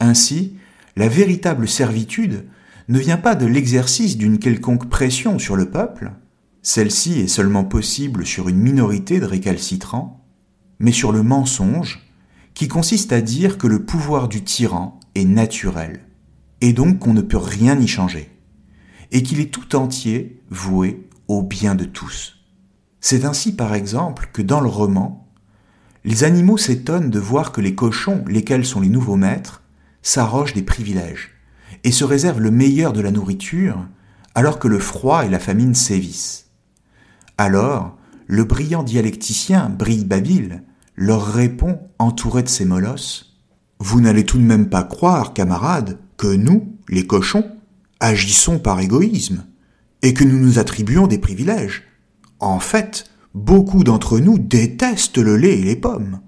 Ainsi, 0.00 0.56
la 0.96 1.08
véritable 1.08 1.68
servitude 1.68 2.46
ne 2.88 2.98
vient 2.98 3.18
pas 3.18 3.34
de 3.34 3.46
l'exercice 3.46 4.16
d'une 4.16 4.38
quelconque 4.38 4.88
pression 4.88 5.38
sur 5.38 5.54
le 5.54 5.70
peuple, 5.70 6.12
celle-ci 6.62 7.20
est 7.20 7.28
seulement 7.28 7.64
possible 7.64 8.24
sur 8.24 8.48
une 8.48 8.58
minorité 8.58 9.20
de 9.20 9.26
récalcitrants, 9.26 10.17
mais 10.78 10.92
sur 10.92 11.12
le 11.12 11.22
mensonge 11.22 12.08
qui 12.54 12.68
consiste 12.68 13.12
à 13.12 13.20
dire 13.20 13.58
que 13.58 13.66
le 13.66 13.84
pouvoir 13.84 14.28
du 14.28 14.42
tyran 14.42 14.98
naturel, 15.24 16.00
et 16.60 16.72
donc 16.72 17.00
qu'on 17.00 17.14
ne 17.14 17.20
peut 17.20 17.36
rien 17.36 17.78
y 17.78 17.86
changer, 17.86 18.30
et 19.10 19.22
qu'il 19.22 19.40
est 19.40 19.52
tout 19.52 19.76
entier 19.76 20.42
voué 20.50 21.08
au 21.28 21.42
bien 21.42 21.74
de 21.74 21.84
tous. 21.84 22.36
C'est 23.00 23.24
ainsi 23.24 23.54
par 23.54 23.74
exemple 23.74 24.30
que 24.32 24.42
dans 24.42 24.60
le 24.60 24.68
roman, 24.68 25.28
les 26.04 26.24
animaux 26.24 26.58
s'étonnent 26.58 27.10
de 27.10 27.18
voir 27.18 27.52
que 27.52 27.60
les 27.60 27.74
cochons, 27.74 28.24
lesquels 28.26 28.66
sont 28.66 28.80
les 28.80 28.88
nouveaux 28.88 29.16
maîtres, 29.16 29.62
s'arrogent 30.02 30.54
des 30.54 30.62
privilèges, 30.62 31.30
et 31.84 31.92
se 31.92 32.04
réservent 32.04 32.40
le 32.40 32.50
meilleur 32.50 32.92
de 32.92 33.00
la 33.00 33.10
nourriture, 33.10 33.86
alors 34.34 34.58
que 34.58 34.68
le 34.68 34.78
froid 34.78 35.24
et 35.24 35.28
la 35.28 35.38
famine 35.38 35.74
sévissent. 35.74 36.50
Alors, 37.36 37.96
le 38.26 38.44
brillant 38.44 38.82
dialecticien 38.82 39.68
Brille 39.68 40.04
Babil 40.04 40.62
leur 41.00 41.24
répond 41.24 41.78
entouré 41.98 42.42
de 42.42 42.48
ses 42.48 42.64
molosses 42.64 43.28
vous 43.80 44.00
n'allez 44.00 44.24
tout 44.24 44.38
de 44.38 44.42
même 44.42 44.68
pas 44.68 44.82
croire, 44.82 45.32
camarades, 45.32 45.98
que 46.16 46.26
nous, 46.26 46.76
les 46.88 47.06
cochons, 47.06 47.44
agissons 48.00 48.58
par 48.58 48.80
égoïsme, 48.80 49.44
et 50.02 50.14
que 50.14 50.24
nous 50.24 50.38
nous 50.38 50.58
attribuons 50.58 51.06
des 51.06 51.18
privilèges. 51.18 51.84
En 52.40 52.58
fait, 52.58 53.04
beaucoup 53.34 53.84
d'entre 53.84 54.18
nous 54.18 54.38
détestent 54.38 55.18
le 55.18 55.36
lait 55.36 55.58
et 55.58 55.62
les 55.62 55.76
pommes. 55.76 56.20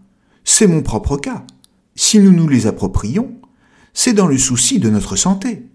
C'est 0.45 0.67
mon 0.67 0.83
propre 0.83 1.17
cas. 1.17 1.45
Si 1.97 2.19
nous 2.19 2.33
nous 2.33 2.49
les 2.49 2.67
approprions, 2.67 3.33
c'est 3.93 4.13
dans 4.13 4.27
le 4.27 4.39
souci 4.39 4.79
de 4.79 4.91
notre 4.91 5.17
santé. 5.17 5.67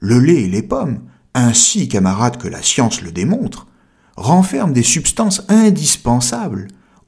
Le 0.00 0.18
lait 0.18 0.42
et 0.42 0.48
les 0.48 0.62
pommes, 0.62 1.00
ainsi 1.34 1.88
camarades 1.88 2.36
que 2.36 2.48
la 2.48 2.62
science 2.62 3.00
le 3.00 3.12
démontre, 3.12 3.66
renferment 4.16 4.72
des 4.72 4.82
substances 4.82 5.42
indispensables 5.48 6.68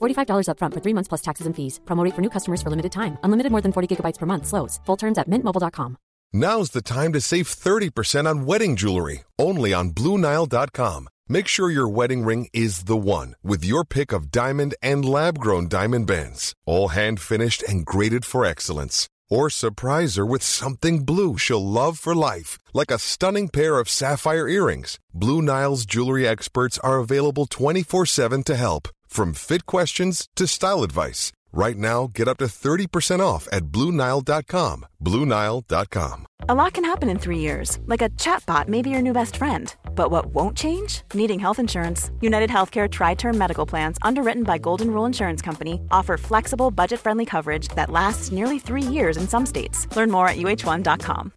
$45 0.00 0.46
upfront 0.48 0.74
for 0.74 0.80
three 0.80 0.94
months 0.94 1.08
plus 1.08 1.22
taxes 1.22 1.46
and 1.46 1.56
fees. 1.56 1.80
Promo 1.84 2.04
rate 2.04 2.14
for 2.14 2.22
new 2.22 2.30
customers 2.30 2.62
for 2.62 2.70
limited 2.70 2.92
time. 2.92 3.18
Unlimited 3.24 3.50
more 3.50 3.60
than 3.60 3.72
40 3.72 3.88
gigabytes 3.96 4.18
per 4.18 4.26
month. 4.26 4.46
Slows. 4.46 4.78
Full 4.86 4.96
terms 4.96 5.18
at 5.18 5.28
mintmobile.com. 5.28 5.96
Now's 6.32 6.70
the 6.70 6.82
time 6.82 7.12
to 7.14 7.20
save 7.20 7.48
30% 7.48 8.30
on 8.30 8.46
wedding 8.46 8.76
jewelry, 8.76 9.24
only 9.36 9.74
on 9.74 9.90
BlueNile.com. 9.90 11.08
Make 11.28 11.48
sure 11.48 11.70
your 11.70 11.88
wedding 11.88 12.24
ring 12.24 12.48
is 12.52 12.84
the 12.84 12.96
one 12.96 13.34
with 13.42 13.64
your 13.64 13.84
pick 13.84 14.12
of 14.12 14.30
diamond 14.30 14.74
and 14.80 15.04
lab 15.04 15.38
grown 15.38 15.68
diamond 15.68 16.06
bands, 16.06 16.54
all 16.66 16.88
hand 16.88 17.18
finished 17.20 17.64
and 17.64 17.84
graded 17.84 18.24
for 18.24 18.44
excellence. 18.44 19.08
Or 19.28 19.50
surprise 19.50 20.16
her 20.16 20.26
with 20.26 20.42
something 20.42 21.04
blue 21.04 21.36
she'll 21.38 21.64
love 21.64 21.98
for 21.98 22.14
life, 22.16 22.58
like 22.72 22.90
a 22.90 22.98
stunning 22.98 23.48
pair 23.48 23.78
of 23.78 23.88
sapphire 23.88 24.48
earrings. 24.48 24.98
Blue 25.14 25.42
Nile's 25.42 25.84
jewelry 25.84 26.26
experts 26.26 26.78
are 26.78 26.98
available 26.98 27.46
24 27.46 28.06
7 28.06 28.42
to 28.44 28.56
help, 28.56 28.88
from 29.10 29.34
fit 29.34 29.66
questions 29.66 30.28
to 30.36 30.46
style 30.46 30.82
advice. 30.82 31.32
Right 31.52 31.76
now, 31.76 32.08
get 32.14 32.28
up 32.28 32.38
to 32.38 32.44
30% 32.44 33.20
off 33.20 33.48
at 33.52 33.64
Bluenile.com. 33.64 34.86
Bluenile.com. 35.02 36.26
A 36.48 36.54
lot 36.54 36.72
can 36.74 36.84
happen 36.84 37.08
in 37.10 37.18
three 37.18 37.38
years, 37.38 37.78
like 37.86 38.02
a 38.02 38.08
chatbot 38.10 38.68
may 38.68 38.82
be 38.82 38.90
your 38.90 39.02
new 39.02 39.12
best 39.12 39.36
friend. 39.36 39.74
But 39.96 40.10
what 40.12 40.26
won't 40.26 40.56
change? 40.56 41.02
Needing 41.12 41.40
health 41.40 41.58
insurance. 41.58 42.10
United 42.20 42.50
Healthcare 42.50 42.88
Tri 42.88 43.14
Term 43.14 43.36
Medical 43.36 43.66
Plans, 43.66 43.98
underwritten 44.02 44.44
by 44.44 44.58
Golden 44.58 44.92
Rule 44.92 45.06
Insurance 45.06 45.42
Company, 45.42 45.82
offer 45.90 46.16
flexible, 46.16 46.70
budget 46.70 47.00
friendly 47.00 47.26
coverage 47.26 47.68
that 47.74 47.90
lasts 47.90 48.30
nearly 48.30 48.58
three 48.60 48.82
years 48.82 49.16
in 49.16 49.26
some 49.26 49.44
states. 49.44 49.88
Learn 49.96 50.10
more 50.10 50.28
at 50.28 50.36
uh1.com. 50.36 51.32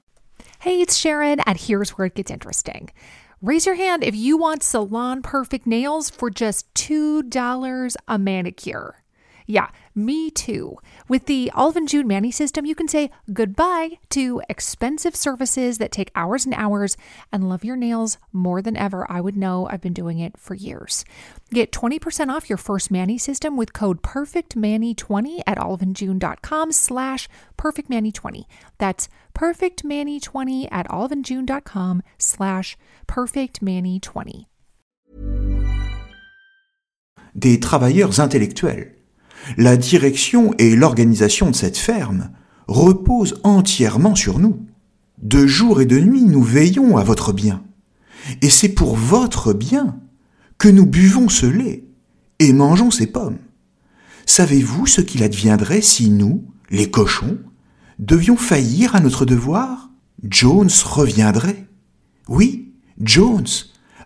Hey, 0.60 0.80
it's 0.80 0.96
Sharon, 0.96 1.42
and 1.42 1.60
here's 1.60 1.98
where 1.98 2.08
it 2.08 2.16
gets 2.16 2.32
interesting. 2.32 2.90
Raise 3.44 3.66
your 3.66 3.76
hand 3.76 4.06
if 4.06 4.16
you 4.16 4.38
want 4.38 4.64
salon 4.64 5.22
perfect 5.22 5.68
nails 5.68 6.10
for 6.10 6.30
just 6.30 6.74
$2 6.76 7.96
a 8.08 8.18
manicure. 8.18 9.04
Yeah, 9.46 9.68
me 9.96 10.32
too. 10.32 10.78
With 11.08 11.26
the 11.26 11.52
Olive 11.54 11.86
June 11.88 12.08
Manny 12.08 12.32
system, 12.32 12.66
you 12.66 12.76
can 12.76 12.88
say 12.88 13.12
goodbye 13.32 14.00
to 14.10 14.42
expensive 14.50 15.16
services 15.16 15.78
that 15.78 15.92
take 15.92 16.12
hours 16.16 16.46
and 16.46 16.54
hours 16.56 16.98
and 17.32 17.50
love 17.50 17.64
your 17.64 17.76
nails 17.76 18.18
more 18.32 18.62
than 18.62 18.78
ever. 18.78 19.06
I 19.10 19.22
would 19.22 19.38
know 19.38 19.68
I've 19.70 19.82
been 19.82 19.94
doing 19.94 20.20
it 20.20 20.38
for 20.38 20.54
years. 20.56 21.06
Get 21.52 21.72
20% 21.72 22.30
off 22.30 22.50
your 22.50 22.58
first 22.58 22.92
Manny 22.92 23.18
system 23.18 23.58
with 23.58 23.74
code 23.74 24.02
PERFECTManny20 24.02 25.42
at 25.46 25.58
oliveandjune.com 25.58 26.72
slash 26.72 27.30
PERFECTManny20. 27.58 28.46
That's 28.78 29.10
PERFECTManny20 29.36 30.68
at 30.72 30.88
oliveandjune.com 30.88 32.04
slash 32.18 32.78
PERFECTManny20. 33.08 34.46
Des 37.36 37.58
travailleurs 37.58 38.20
intellectuels. 38.20 39.03
La 39.58 39.78
direction 39.78 40.54
et 40.58 40.76
l'organisation 40.76 41.50
de 41.50 41.56
cette 41.56 41.78
ferme 41.78 42.32
reposent 42.68 43.40
entièrement 43.44 44.16
sur 44.16 44.40
nous. 44.40 44.66
De 45.22 45.46
jour 45.48 45.82
et 45.82 45.86
de 45.86 46.00
nuit, 46.00 46.24
nous 46.24 46.44
veillons 46.44 46.98
à 46.98 47.04
votre 47.04 47.34
bien. 47.34 47.64
Et 48.42 48.50
c'est 48.50 48.70
pour 48.70 48.96
votre 48.96 49.54
bien 49.54 50.00
que 50.58 50.70
nous 50.70 50.86
buvons 50.86 51.30
ce 51.30 51.46
lait 51.46 51.86
et 52.40 52.54
mangeons 52.54 52.92
ces 52.92 53.08
pommes. 53.08 53.40
Savez-vous 54.26 54.88
ce 54.88 55.02
qu'il 55.02 55.24
adviendrait 55.24 55.82
si 55.82 56.10
nous, 56.10 56.46
les 56.70 56.90
cochons, 56.90 57.38
devions 58.00 58.38
faillir 58.38 58.96
à 58.96 59.02
notre 59.02 59.26
devoir? 59.26 59.90
Jones 60.24 60.70
reviendrait. 60.86 61.68
Oui, 62.30 62.74
Jones. 63.02 63.48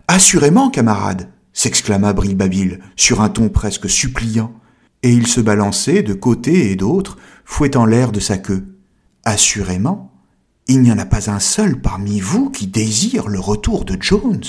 Assurément, 0.08 0.70
camarade, 0.70 1.28
s'exclama 1.52 2.12
Brilbabil 2.12 2.80
sur 2.96 3.20
un 3.20 3.28
ton 3.28 3.48
presque 3.48 3.88
suppliant, 3.88 4.52
et 5.02 5.12
il 5.12 5.26
se 5.26 5.40
balançait 5.40 6.02
de 6.02 6.14
côté 6.14 6.70
et 6.70 6.76
d'autre, 6.76 7.18
fouettant 7.44 7.86
l'air 7.86 8.12
de 8.12 8.20
sa 8.20 8.38
queue. 8.38 8.78
Assurément, 9.24 10.12
il 10.66 10.82
n'y 10.82 10.92
en 10.92 10.98
a 10.98 11.06
pas 11.06 11.30
un 11.30 11.40
seul 11.40 11.80
parmi 11.80 12.20
vous 12.20 12.50
qui 12.50 12.66
désire 12.66 13.28
le 13.28 13.40
retour 13.40 13.84
de 13.84 13.96
Jones. 14.00 14.44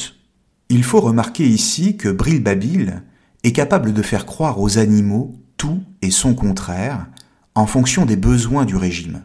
Il 0.69 0.83
faut 0.83 0.99
remarquer 0.99 1.47
ici 1.47 1.97
que 1.97 2.09
Brilbabil 2.09 3.03
est 3.43 3.51
capable 3.51 3.93
de 3.93 4.01
faire 4.01 4.25
croire 4.25 4.59
aux 4.59 4.77
animaux 4.77 5.33
tout 5.57 5.81
et 6.01 6.11
son 6.11 6.35
contraire 6.35 7.07
en 7.55 7.65
fonction 7.65 8.05
des 8.05 8.15
besoins 8.15 8.65
du 8.65 8.75
régime. 8.75 9.23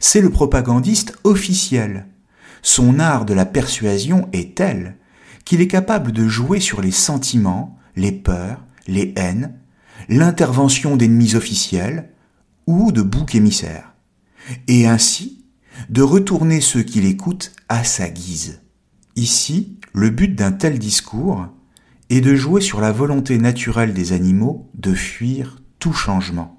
C'est 0.00 0.20
le 0.20 0.30
propagandiste 0.30 1.16
officiel. 1.24 2.06
Son 2.62 2.98
art 2.98 3.24
de 3.24 3.34
la 3.34 3.46
persuasion 3.46 4.28
est 4.32 4.56
tel 4.56 4.96
qu'il 5.44 5.60
est 5.60 5.68
capable 5.68 6.12
de 6.12 6.26
jouer 6.26 6.60
sur 6.60 6.80
les 6.80 6.90
sentiments, 6.90 7.78
les 7.94 8.12
peurs, 8.12 8.64
les 8.88 9.14
haines, 9.16 9.54
l'intervention 10.08 10.96
d'ennemis 10.96 11.34
officiels 11.34 12.10
ou 12.66 12.92
de 12.92 13.02
boucs 13.02 13.34
émissaires, 13.34 13.94
et 14.68 14.86
ainsi 14.86 15.44
de 15.88 16.02
retourner 16.02 16.60
ceux 16.60 16.82
qui 16.82 17.00
l'écoutent 17.00 17.52
à 17.68 17.84
sa 17.84 18.08
guise. 18.08 18.62
Ici, 19.14 19.78
le 19.92 20.10
but 20.10 20.34
d'un 20.34 20.52
tel 20.52 20.78
discours 20.78 21.48
est 22.10 22.20
de 22.20 22.34
jouer 22.34 22.60
sur 22.60 22.80
la 22.80 22.92
volonté 22.92 23.38
naturelle 23.38 23.92
des 23.92 24.12
animaux 24.12 24.70
de 24.74 24.94
fuir 24.94 25.60
tout 25.78 25.92
changement, 25.92 26.56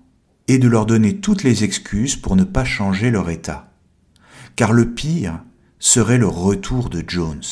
et 0.47 0.59
de 0.59 0.67
leur 0.67 0.85
donner 0.85 1.17
toutes 1.17 1.43
les 1.43 1.63
excuses 1.63 2.15
pour 2.15 2.35
ne 2.35 2.43
pas 2.43 2.63
changer 2.63 3.11
leur 3.11 3.29
état. 3.29 3.73
Car 4.55 4.71
le 4.71 4.93
pire 4.93 5.43
serait 5.79 6.17
le 6.17 6.27
retour 6.27 6.89
de 6.89 7.03
Jones. 7.05 7.43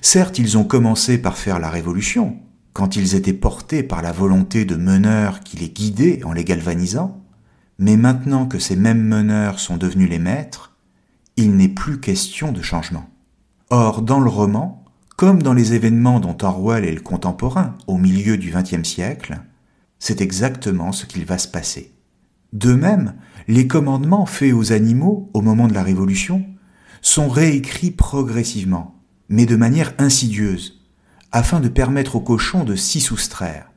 Certes, 0.00 0.38
ils 0.38 0.58
ont 0.58 0.64
commencé 0.64 1.18
par 1.18 1.38
faire 1.38 1.58
la 1.58 1.70
révolution, 1.70 2.38
quand 2.72 2.96
ils 2.96 3.14
étaient 3.14 3.32
portés 3.32 3.82
par 3.82 4.02
la 4.02 4.12
volonté 4.12 4.64
de 4.64 4.76
meneurs 4.76 5.40
qui 5.40 5.56
les 5.56 5.68
guidaient 5.68 6.24
en 6.24 6.32
les 6.32 6.44
galvanisant, 6.44 7.22
mais 7.78 7.96
maintenant 7.96 8.46
que 8.46 8.58
ces 8.58 8.76
mêmes 8.76 9.02
meneurs 9.02 9.58
sont 9.58 9.76
devenus 9.76 10.08
les 10.08 10.18
maîtres, 10.18 10.76
il 11.36 11.56
n'est 11.56 11.68
plus 11.68 12.00
question 12.00 12.52
de 12.52 12.62
changement. 12.62 13.08
Or, 13.70 14.02
dans 14.02 14.20
le 14.20 14.30
roman, 14.30 14.84
comme 15.16 15.42
dans 15.42 15.54
les 15.54 15.74
événements 15.74 16.20
dont 16.20 16.36
Orwell 16.42 16.84
est 16.84 16.92
le 16.92 17.00
contemporain 17.00 17.74
au 17.86 17.96
milieu 17.98 18.36
du 18.36 18.50
XXe 18.50 18.88
siècle, 18.88 19.40
c'est 19.98 20.20
exactement 20.20 20.92
ce 20.92 21.06
qu'il 21.06 21.24
va 21.24 21.38
se 21.38 21.48
passer. 21.48 21.92
De 22.52 22.74
même, 22.74 23.14
les 23.48 23.66
commandements 23.66 24.26
faits 24.26 24.52
aux 24.52 24.72
animaux 24.72 25.30
au 25.32 25.40
moment 25.40 25.68
de 25.68 25.74
la 25.74 25.82
Révolution 25.82 26.44
sont 27.00 27.28
réécrits 27.28 27.90
progressivement, 27.90 29.00
mais 29.28 29.46
de 29.46 29.56
manière 29.56 29.94
insidieuse, 29.98 30.81
afin 31.32 31.60
de 31.60 31.68
permettre 31.68 32.16
aux 32.16 32.20
cochons 32.20 32.64
de 32.64 32.76
s'y 32.76 33.00
soustraire. 33.00 33.70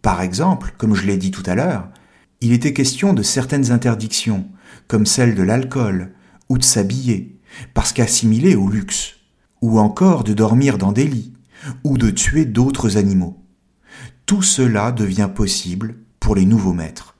Par 0.00 0.22
exemple, 0.22 0.74
comme 0.78 0.94
je 0.94 1.06
l'ai 1.06 1.16
dit 1.16 1.30
tout 1.30 1.42
à 1.46 1.54
l'heure, 1.54 1.88
il 2.40 2.52
était 2.52 2.72
question 2.72 3.12
de 3.12 3.22
certaines 3.22 3.70
interdictions, 3.70 4.48
comme 4.88 5.06
celle 5.06 5.34
de 5.34 5.42
l'alcool, 5.42 6.12
ou 6.48 6.58
de 6.58 6.64
s'habiller, 6.64 7.38
parce 7.74 7.92
qu'assimilés 7.92 8.56
au 8.56 8.68
luxe, 8.68 9.16
ou 9.60 9.78
encore 9.78 10.24
de 10.24 10.32
dormir 10.32 10.78
dans 10.78 10.92
des 10.92 11.06
lits, 11.06 11.32
ou 11.84 11.98
de 11.98 12.10
tuer 12.10 12.44
d'autres 12.44 12.96
animaux. 12.96 13.44
Tout 14.26 14.42
cela 14.42 14.92
devient 14.92 15.30
possible 15.32 15.96
pour 16.18 16.34
les 16.34 16.46
nouveaux 16.46 16.72
maîtres. 16.72 17.16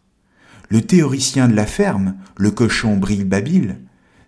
Le 0.68 0.80
théoricien 0.80 1.48
de 1.48 1.54
la 1.54 1.66
ferme, 1.66 2.16
le 2.36 2.50
cochon 2.50 2.96
Brille 2.96 3.24
Babil, 3.24 3.78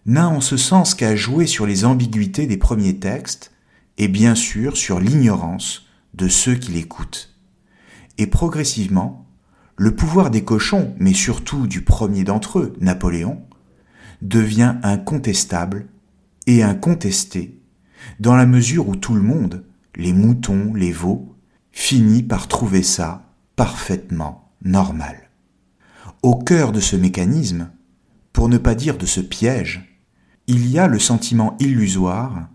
n'a 0.06 0.28
en 0.28 0.40
ce 0.40 0.56
sens 0.56 0.94
qu'à 0.94 1.16
jouer 1.16 1.46
sur 1.46 1.66
les 1.66 1.84
ambiguïtés 1.84 2.46
des 2.46 2.58
premiers 2.58 2.98
textes 2.98 3.53
et 3.98 4.08
bien 4.08 4.34
sûr 4.34 4.76
sur 4.76 5.00
l'ignorance 5.00 5.86
de 6.14 6.28
ceux 6.28 6.54
qui 6.54 6.72
l'écoutent. 6.72 7.34
Et 8.18 8.26
progressivement, 8.26 9.26
le 9.76 9.94
pouvoir 9.94 10.30
des 10.30 10.44
cochons, 10.44 10.94
mais 10.98 11.14
surtout 11.14 11.66
du 11.66 11.82
premier 11.82 12.24
d'entre 12.24 12.60
eux, 12.60 12.72
Napoléon, 12.80 13.42
devient 14.22 14.76
incontestable 14.82 15.88
et 16.46 16.62
incontesté, 16.62 17.60
dans 18.20 18.36
la 18.36 18.46
mesure 18.46 18.88
où 18.88 18.96
tout 18.96 19.14
le 19.14 19.22
monde, 19.22 19.64
les 19.96 20.12
moutons, 20.12 20.74
les 20.74 20.92
veaux, 20.92 21.36
finit 21.72 22.22
par 22.22 22.46
trouver 22.46 22.82
ça 22.82 23.34
parfaitement 23.56 24.52
normal. 24.62 25.30
Au 26.22 26.36
cœur 26.36 26.70
de 26.72 26.80
ce 26.80 26.96
mécanisme, 26.96 27.70
pour 28.32 28.48
ne 28.48 28.58
pas 28.58 28.74
dire 28.74 28.96
de 28.96 29.06
ce 29.06 29.20
piège, 29.20 29.98
il 30.46 30.68
y 30.68 30.78
a 30.78 30.86
le 30.86 30.98
sentiment 30.98 31.56
illusoire 31.58 32.48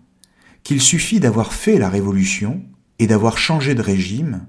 qu'il 0.62 0.80
suffit 0.80 1.20
d'avoir 1.20 1.52
fait 1.52 1.78
la 1.78 1.88
révolution 1.88 2.62
et 2.98 3.06
d'avoir 3.06 3.38
changé 3.38 3.74
de 3.74 3.82
régime 3.82 4.46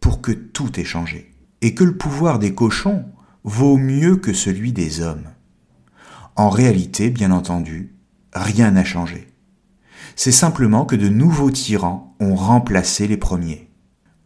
pour 0.00 0.20
que 0.20 0.32
tout 0.32 0.78
ait 0.78 0.84
changé, 0.84 1.34
et 1.62 1.74
que 1.74 1.84
le 1.84 1.96
pouvoir 1.96 2.38
des 2.38 2.54
cochons 2.54 3.06
vaut 3.44 3.76
mieux 3.76 4.16
que 4.16 4.32
celui 4.32 4.72
des 4.72 5.00
hommes. 5.00 5.24
En 6.36 6.50
réalité, 6.50 7.10
bien 7.10 7.30
entendu, 7.30 7.94
rien 8.34 8.72
n'a 8.72 8.84
changé. 8.84 9.28
C'est 10.16 10.32
simplement 10.32 10.84
que 10.84 10.96
de 10.96 11.08
nouveaux 11.08 11.50
tyrans 11.50 12.16
ont 12.20 12.34
remplacé 12.34 13.06
les 13.06 13.16
premiers. 13.16 13.70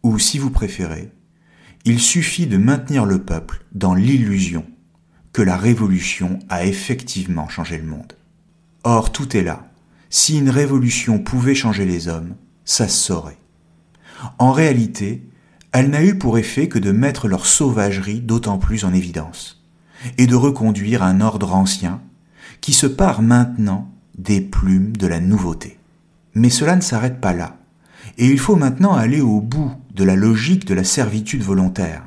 Ou 0.03 0.19
si 0.19 0.37
vous 0.39 0.49
préférez, 0.49 1.11
il 1.85 1.99
suffit 1.99 2.47
de 2.47 2.57
maintenir 2.57 3.05
le 3.05 3.23
peuple 3.23 3.65
dans 3.71 3.93
l'illusion 3.93 4.65
que 5.31 5.41
la 5.41 5.57
révolution 5.57 6.39
a 6.49 6.65
effectivement 6.65 7.47
changé 7.47 7.77
le 7.77 7.87
monde. 7.87 8.13
Or, 8.83 9.11
tout 9.11 9.37
est 9.37 9.43
là, 9.43 9.68
si 10.09 10.37
une 10.37 10.49
révolution 10.49 11.19
pouvait 11.19 11.55
changer 11.55 11.85
les 11.85 12.07
hommes, 12.07 12.35
ça 12.65 12.87
se 12.87 12.97
saurait. 12.97 13.37
En 14.37 14.51
réalité, 14.51 15.23
elle 15.71 15.89
n'a 15.89 16.03
eu 16.03 16.17
pour 16.17 16.37
effet 16.37 16.67
que 16.67 16.79
de 16.79 16.91
mettre 16.91 17.27
leur 17.27 17.45
sauvagerie 17.45 18.21
d'autant 18.21 18.57
plus 18.57 18.85
en 18.85 18.93
évidence, 18.93 19.63
et 20.17 20.27
de 20.27 20.35
reconduire 20.35 21.03
un 21.03 21.21
ordre 21.21 21.53
ancien 21.53 22.01
qui 22.61 22.73
se 22.73 22.87
part 22.87 23.21
maintenant 23.21 23.91
des 24.17 24.41
plumes 24.41 24.97
de 24.97 25.07
la 25.07 25.19
nouveauté. 25.19 25.77
Mais 26.33 26.49
cela 26.49 26.75
ne 26.75 26.81
s'arrête 26.81 27.21
pas 27.21 27.33
là, 27.33 27.57
et 28.17 28.27
il 28.27 28.39
faut 28.39 28.55
maintenant 28.55 28.95
aller 28.95 29.21
au 29.21 29.41
bout 29.41 29.71
de 29.93 30.03
la 30.03 30.15
logique 30.15 30.65
de 30.65 30.73
la 30.73 30.83
servitude 30.83 31.43
volontaire. 31.43 32.03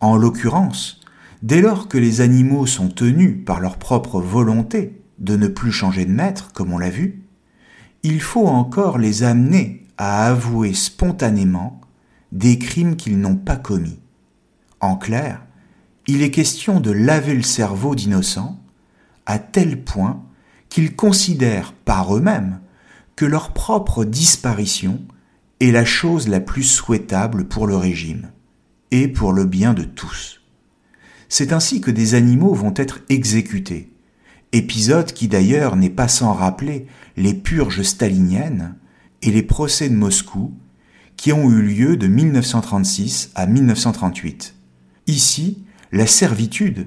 En 0.00 0.16
l'occurrence, 0.16 1.00
dès 1.42 1.60
lors 1.60 1.88
que 1.88 1.98
les 1.98 2.20
animaux 2.20 2.66
sont 2.66 2.88
tenus 2.88 3.36
par 3.44 3.60
leur 3.60 3.76
propre 3.76 4.20
volonté 4.20 4.97
de 5.18 5.36
ne 5.36 5.48
plus 5.48 5.72
changer 5.72 6.04
de 6.04 6.12
maître, 6.12 6.52
comme 6.52 6.72
on 6.72 6.78
l'a 6.78 6.90
vu, 6.90 7.22
il 8.02 8.20
faut 8.20 8.46
encore 8.46 8.98
les 8.98 9.22
amener 9.22 9.86
à 9.96 10.26
avouer 10.28 10.74
spontanément 10.74 11.80
des 12.32 12.58
crimes 12.58 12.96
qu'ils 12.96 13.18
n'ont 13.18 13.36
pas 13.36 13.56
commis. 13.56 13.98
En 14.80 14.96
clair, 14.96 15.44
il 16.06 16.22
est 16.22 16.30
question 16.30 16.80
de 16.80 16.90
laver 16.90 17.34
le 17.34 17.42
cerveau 17.42 17.94
d'innocents 17.94 18.58
à 19.26 19.38
tel 19.38 19.82
point 19.82 20.22
qu'ils 20.68 20.94
considèrent 20.94 21.72
par 21.72 22.16
eux-mêmes 22.16 22.60
que 23.16 23.24
leur 23.24 23.52
propre 23.52 24.04
disparition 24.04 25.00
est 25.60 25.72
la 25.72 25.84
chose 25.84 26.28
la 26.28 26.40
plus 26.40 26.62
souhaitable 26.62 27.48
pour 27.48 27.66
le 27.66 27.76
régime 27.76 28.30
et 28.90 29.08
pour 29.08 29.32
le 29.32 29.44
bien 29.44 29.74
de 29.74 29.82
tous. 29.82 30.40
C'est 31.28 31.52
ainsi 31.52 31.80
que 31.80 31.90
des 31.90 32.14
animaux 32.14 32.54
vont 32.54 32.72
être 32.76 33.00
exécutés, 33.08 33.92
épisode 34.52 35.12
qui 35.12 35.28
d'ailleurs 35.28 35.76
n'est 35.76 35.90
pas 35.90 36.08
sans 36.08 36.32
rappeler 36.32 36.86
les 37.16 37.34
purges 37.34 37.82
staliniennes 37.82 38.76
et 39.22 39.30
les 39.30 39.42
procès 39.42 39.88
de 39.88 39.94
Moscou 39.94 40.52
qui 41.16 41.32
ont 41.32 41.50
eu 41.50 41.62
lieu 41.62 41.96
de 41.96 42.06
1936 42.06 43.32
à 43.34 43.46
1938. 43.46 44.54
Ici, 45.08 45.64
la 45.90 46.06
servitude 46.06 46.86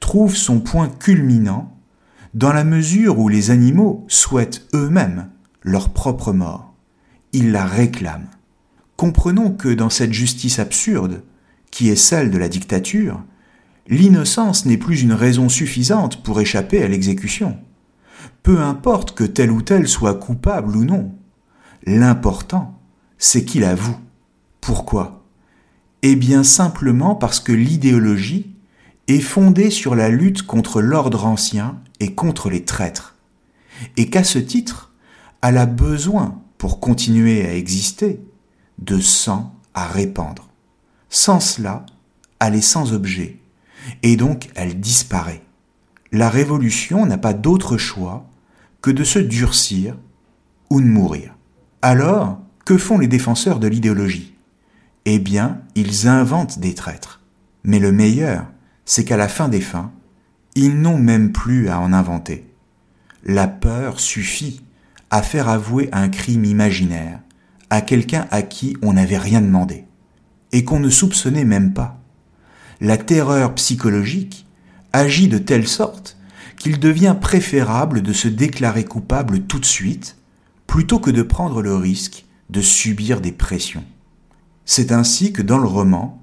trouve 0.00 0.34
son 0.34 0.60
point 0.60 0.88
culminant 0.88 1.76
dans 2.34 2.52
la 2.52 2.64
mesure 2.64 3.18
où 3.18 3.28
les 3.28 3.50
animaux 3.50 4.04
souhaitent 4.08 4.66
eux-mêmes 4.74 5.28
leur 5.62 5.90
propre 5.90 6.32
mort. 6.32 6.74
Ils 7.32 7.52
la 7.52 7.66
réclament. 7.66 8.30
Comprenons 8.96 9.50
que 9.50 9.68
dans 9.68 9.90
cette 9.90 10.12
justice 10.12 10.58
absurde, 10.58 11.22
qui 11.70 11.90
est 11.90 11.96
celle 11.96 12.30
de 12.30 12.38
la 12.38 12.48
dictature, 12.48 13.22
l'innocence 13.88 14.66
n'est 14.66 14.76
plus 14.76 15.02
une 15.02 15.12
raison 15.12 15.48
suffisante 15.48 16.22
pour 16.22 16.40
échapper 16.40 16.82
à 16.82 16.88
l'exécution. 16.88 17.58
Peu 18.42 18.60
importe 18.60 19.14
que 19.14 19.24
tel 19.24 19.50
ou 19.50 19.62
tel 19.62 19.88
soit 19.88 20.14
coupable 20.14 20.76
ou 20.76 20.84
non. 20.84 21.12
L'important, 21.84 22.80
c'est 23.18 23.44
qu'il 23.44 23.64
avoue. 23.64 23.96
Pourquoi? 24.60 25.24
Eh 26.02 26.16
bien 26.16 26.42
simplement 26.42 27.14
parce 27.14 27.40
que 27.40 27.52
l'idéologie 27.52 28.54
est 29.08 29.20
fondée 29.20 29.70
sur 29.70 29.94
la 29.94 30.08
lutte 30.08 30.42
contre 30.42 30.80
l'ordre 30.80 31.26
ancien 31.26 31.80
et 32.00 32.14
contre 32.14 32.50
les 32.50 32.64
traîtres, 32.64 33.16
et 33.96 34.10
qu'à 34.10 34.24
ce 34.24 34.38
titre, 34.38 34.92
elle 35.42 35.58
a 35.58 35.66
besoin, 35.66 36.40
pour 36.58 36.80
continuer 36.80 37.46
à 37.46 37.54
exister, 37.54 38.20
de 38.78 38.98
sang 38.98 39.54
à 39.74 39.86
répandre. 39.86 40.48
Sans 41.08 41.40
cela, 41.40 41.86
elle 42.40 42.54
est 42.54 42.60
sans 42.60 42.92
objet, 42.92 43.38
et 44.06 44.14
donc 44.14 44.50
elle 44.54 44.78
disparaît. 44.78 45.42
La 46.12 46.30
révolution 46.30 47.06
n'a 47.06 47.18
pas 47.18 47.32
d'autre 47.32 47.76
choix 47.76 48.24
que 48.80 48.92
de 48.92 49.02
se 49.02 49.18
durcir 49.18 49.96
ou 50.70 50.80
de 50.80 50.86
mourir. 50.86 51.34
Alors, 51.82 52.38
que 52.64 52.78
font 52.78 52.98
les 52.98 53.08
défenseurs 53.08 53.58
de 53.58 53.66
l'idéologie? 53.66 54.36
Eh 55.06 55.18
bien, 55.18 55.60
ils 55.74 56.06
inventent 56.06 56.60
des 56.60 56.72
traîtres. 56.72 57.20
Mais 57.64 57.80
le 57.80 57.90
meilleur, 57.90 58.46
c'est 58.84 59.04
qu'à 59.04 59.16
la 59.16 59.26
fin 59.26 59.48
des 59.48 59.60
fins, 59.60 59.90
ils 60.54 60.80
n'ont 60.80 60.98
même 60.98 61.32
plus 61.32 61.68
à 61.68 61.80
en 61.80 61.92
inventer. 61.92 62.46
La 63.24 63.48
peur 63.48 63.98
suffit 63.98 64.62
à 65.10 65.20
faire 65.20 65.48
avouer 65.48 65.88
un 65.90 66.08
crime 66.08 66.44
imaginaire 66.44 67.18
à 67.70 67.80
quelqu'un 67.80 68.28
à 68.30 68.42
qui 68.42 68.76
on 68.82 68.92
n'avait 68.92 69.18
rien 69.18 69.40
demandé 69.40 69.84
et 70.52 70.62
qu'on 70.64 70.78
ne 70.78 70.90
soupçonnait 70.90 71.44
même 71.44 71.74
pas. 71.74 72.00
La 72.80 72.98
terreur 72.98 73.54
psychologique 73.54 74.46
agit 74.92 75.28
de 75.28 75.38
telle 75.38 75.66
sorte 75.66 76.16
qu'il 76.58 76.78
devient 76.78 77.16
préférable 77.18 78.02
de 78.02 78.12
se 78.12 78.28
déclarer 78.28 78.84
coupable 78.84 79.42
tout 79.42 79.58
de 79.58 79.64
suite 79.64 80.16
plutôt 80.66 80.98
que 80.98 81.10
de 81.10 81.22
prendre 81.22 81.62
le 81.62 81.74
risque 81.74 82.24
de 82.50 82.60
subir 82.60 83.20
des 83.20 83.32
pressions. 83.32 83.84
C'est 84.64 84.92
ainsi 84.92 85.32
que 85.32 85.42
dans 85.42 85.58
le 85.58 85.68
roman, 85.68 86.22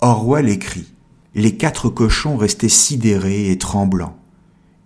Orwell 0.00 0.48
écrit 0.48 0.92
Les 1.34 1.56
quatre 1.56 1.88
cochons 1.88 2.36
restaient 2.36 2.68
sidérés 2.68 3.50
et 3.50 3.58
tremblants, 3.58 4.16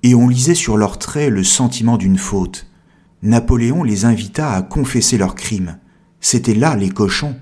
et 0.03 0.15
on 0.15 0.29
lisait 0.29 0.55
sur 0.55 0.77
leurs 0.77 0.99
traits 0.99 1.31
le 1.31 1.45
sentiment 1.45 1.97
d'une 1.97 2.19
faute. 2.19 2.67
Napoléon 3.23 3.83
les 3.83 4.05
invita 4.05 4.53
à 4.53 4.63
confesser 4.63 5.17
leurs 5.17 5.35
crimes. 5.35 5.79
C'étaient 6.21 6.55
là 6.55 6.77
les 6.77 6.91
cochons 6.91 7.37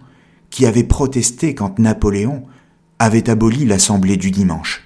qui 0.51 0.67
avaient 0.67 0.85
protesté 0.85 1.55
quand 1.55 1.79
Napoléon 1.79 2.45
avait 2.99 3.29
aboli 3.31 3.65
l'Assemblée 3.65 4.17
du 4.17 4.31
dimanche. 4.31 4.83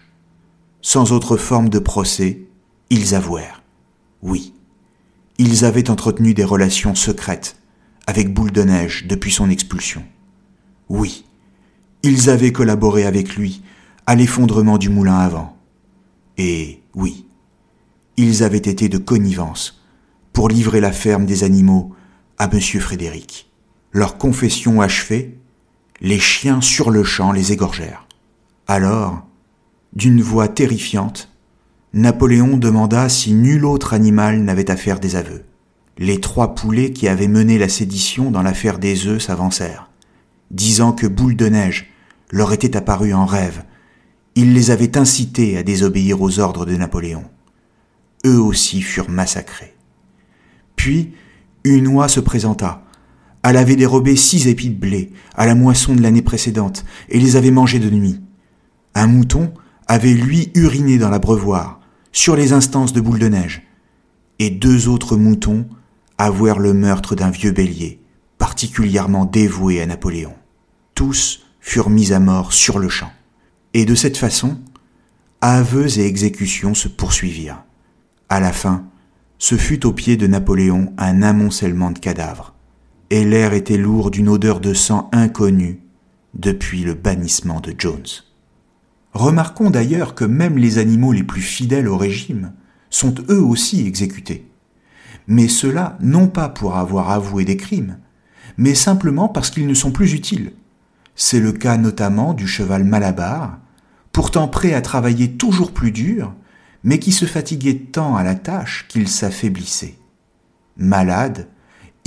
Sans 0.80 1.12
autre 1.12 1.36
forme 1.36 1.68
de 1.68 1.78
procès, 1.78 2.46
ils 2.90 3.14
avouèrent. 3.14 3.62
Oui, 4.22 4.54
ils 5.38 5.64
avaient 5.64 5.90
entretenu 5.90 6.34
des 6.34 6.44
relations 6.44 6.94
secrètes 6.94 7.56
avec 8.06 8.32
Boule 8.32 8.52
de 8.52 8.62
Neige 8.62 9.06
depuis 9.06 9.30
son 9.30 9.50
expulsion. 9.50 10.02
Oui, 10.88 11.24
ils 12.02 12.30
avaient 12.30 12.52
collaboré 12.52 13.04
avec 13.04 13.36
lui 13.36 13.62
à 14.06 14.14
l'effondrement 14.14 14.78
du 14.78 14.88
moulin 14.88 15.18
à 15.18 15.28
vent. 15.28 15.56
Et 16.38 16.82
oui, 16.94 17.26
ils 18.16 18.42
avaient 18.42 18.56
été 18.56 18.88
de 18.88 18.98
connivence 18.98 19.82
pour 20.32 20.48
livrer 20.48 20.80
la 20.80 20.92
ferme 20.92 21.26
des 21.26 21.44
animaux 21.44 21.94
à 22.38 22.48
M. 22.52 22.60
Frédéric. 22.60 23.50
Leur 23.92 24.18
confession 24.18 24.80
achevée, 24.80 25.38
les 26.00 26.18
chiens 26.18 26.60
sur 26.60 26.90
le 26.90 27.02
champ 27.04 27.32
les 27.32 27.52
égorgèrent. 27.52 28.06
Alors, 28.66 29.26
d'une 29.94 30.20
voix 30.20 30.48
terrifiante, 30.48 31.30
Napoléon 31.94 32.56
demanda 32.56 33.08
si 33.08 33.32
nul 33.32 33.64
autre 33.64 33.94
animal 33.94 34.42
n'avait 34.42 34.70
à 34.70 34.76
faire 34.76 35.00
des 35.00 35.16
aveux. 35.16 35.44
Les 35.96 36.20
trois 36.20 36.54
poulets 36.54 36.92
qui 36.92 37.08
avaient 37.08 37.28
mené 37.28 37.58
la 37.58 37.68
sédition 37.68 38.30
dans 38.30 38.42
l'affaire 38.42 38.78
des 38.78 39.06
œufs 39.06 39.22
s'avancèrent, 39.22 39.90
disant 40.50 40.92
que 40.92 41.06
Boule 41.06 41.34
de 41.34 41.46
Neige 41.46 41.90
leur 42.30 42.52
était 42.52 42.76
apparu 42.76 43.14
en 43.14 43.26
rêve. 43.26 43.64
Il 44.34 44.52
les 44.52 44.70
avait 44.70 44.96
incités 44.96 45.56
à 45.56 45.62
désobéir 45.62 46.20
aux 46.22 46.38
ordres 46.38 46.66
de 46.66 46.76
Napoléon. 46.76 47.24
Eux 48.26 48.40
aussi 48.40 48.82
furent 48.82 49.10
massacrés. 49.10 49.74
Puis, 50.76 51.14
une 51.64 51.88
oie 51.88 52.08
se 52.08 52.20
présenta. 52.20 52.84
Elle 53.42 53.56
avait 53.56 53.76
dérobé 53.76 54.16
six 54.16 54.46
épis 54.46 54.70
de 54.70 54.78
blé 54.78 55.12
à 55.34 55.46
la 55.46 55.54
moisson 55.54 55.94
de 55.94 56.02
l'année 56.02 56.22
précédente 56.22 56.84
et 57.08 57.18
les 57.18 57.36
avait 57.36 57.50
mangés 57.50 57.78
de 57.78 57.90
nuit. 57.90 58.20
Un 58.94 59.06
mouton 59.06 59.52
avait 59.86 60.14
lui 60.14 60.50
uriné 60.54 60.98
dans 60.98 61.08
l'abreuvoir, 61.08 61.80
sur 62.12 62.36
les 62.36 62.52
instances 62.52 62.92
de 62.92 63.00
boule 63.00 63.18
de 63.18 63.28
neige, 63.28 63.62
et 64.38 64.50
deux 64.50 64.88
autres 64.88 65.16
moutons 65.16 65.66
avouèrent 66.18 66.58
le 66.58 66.74
meurtre 66.74 67.14
d'un 67.14 67.30
vieux 67.30 67.52
bélier, 67.52 68.00
particulièrement 68.38 69.24
dévoué 69.24 69.80
à 69.80 69.86
Napoléon. 69.86 70.34
Tous 70.94 71.46
furent 71.60 71.90
mis 71.90 72.12
à 72.12 72.20
mort 72.20 72.52
sur 72.52 72.78
le 72.78 72.88
champ. 72.88 73.12
Et 73.74 73.84
de 73.84 73.94
cette 73.94 74.16
façon, 74.16 74.58
aveux 75.40 75.98
et 75.98 76.06
exécutions 76.06 76.74
se 76.74 76.88
poursuivirent. 76.88 77.62
À 78.28 78.40
la 78.40 78.52
fin, 78.52 78.84
ce 79.38 79.54
fut 79.54 79.86
au 79.86 79.92
pied 79.92 80.16
de 80.16 80.26
Napoléon 80.26 80.92
un 80.98 81.22
amoncellement 81.22 81.90
de 81.90 81.98
cadavres, 81.98 82.54
et 83.10 83.24
l'air 83.24 83.52
était 83.52 83.78
lourd 83.78 84.10
d'une 84.10 84.28
odeur 84.28 84.60
de 84.60 84.74
sang 84.74 85.08
inconnue 85.12 85.80
depuis 86.34 86.82
le 86.82 86.94
bannissement 86.94 87.60
de 87.60 87.74
Jones. 87.76 88.06
Remarquons 89.12 89.70
d'ailleurs 89.70 90.14
que 90.14 90.24
même 90.24 90.58
les 90.58 90.78
animaux 90.78 91.12
les 91.12 91.22
plus 91.22 91.40
fidèles 91.40 91.88
au 91.88 91.96
régime 91.96 92.52
sont 92.90 93.14
eux 93.30 93.42
aussi 93.42 93.86
exécutés. 93.86 94.46
Mais 95.26 95.48
cela 95.48 95.98
non 96.00 96.28
pas 96.28 96.48
pour 96.48 96.76
avoir 96.76 97.10
avoué 97.10 97.44
des 97.44 97.56
crimes, 97.56 97.98
mais 98.56 98.74
simplement 98.74 99.28
parce 99.28 99.50
qu'ils 99.50 99.66
ne 99.66 99.74
sont 99.74 99.92
plus 99.92 100.12
utiles. 100.14 100.52
C'est 101.14 101.40
le 101.40 101.52
cas 101.52 101.76
notamment 101.76 102.34
du 102.34 102.46
cheval 102.46 102.84
Malabar, 102.84 103.58
pourtant 104.12 104.48
prêt 104.48 104.74
à 104.74 104.80
travailler 104.80 105.32
toujours 105.32 105.72
plus 105.72 105.92
dur, 105.92 106.34
mais 106.84 106.98
qui 106.98 107.12
se 107.12 107.24
fatiguait 107.24 107.88
tant 107.92 108.16
à 108.16 108.22
la 108.22 108.34
tâche 108.34 108.86
qu'il 108.88 109.08
s'affaiblissait. 109.08 109.96
Malade, 110.76 111.48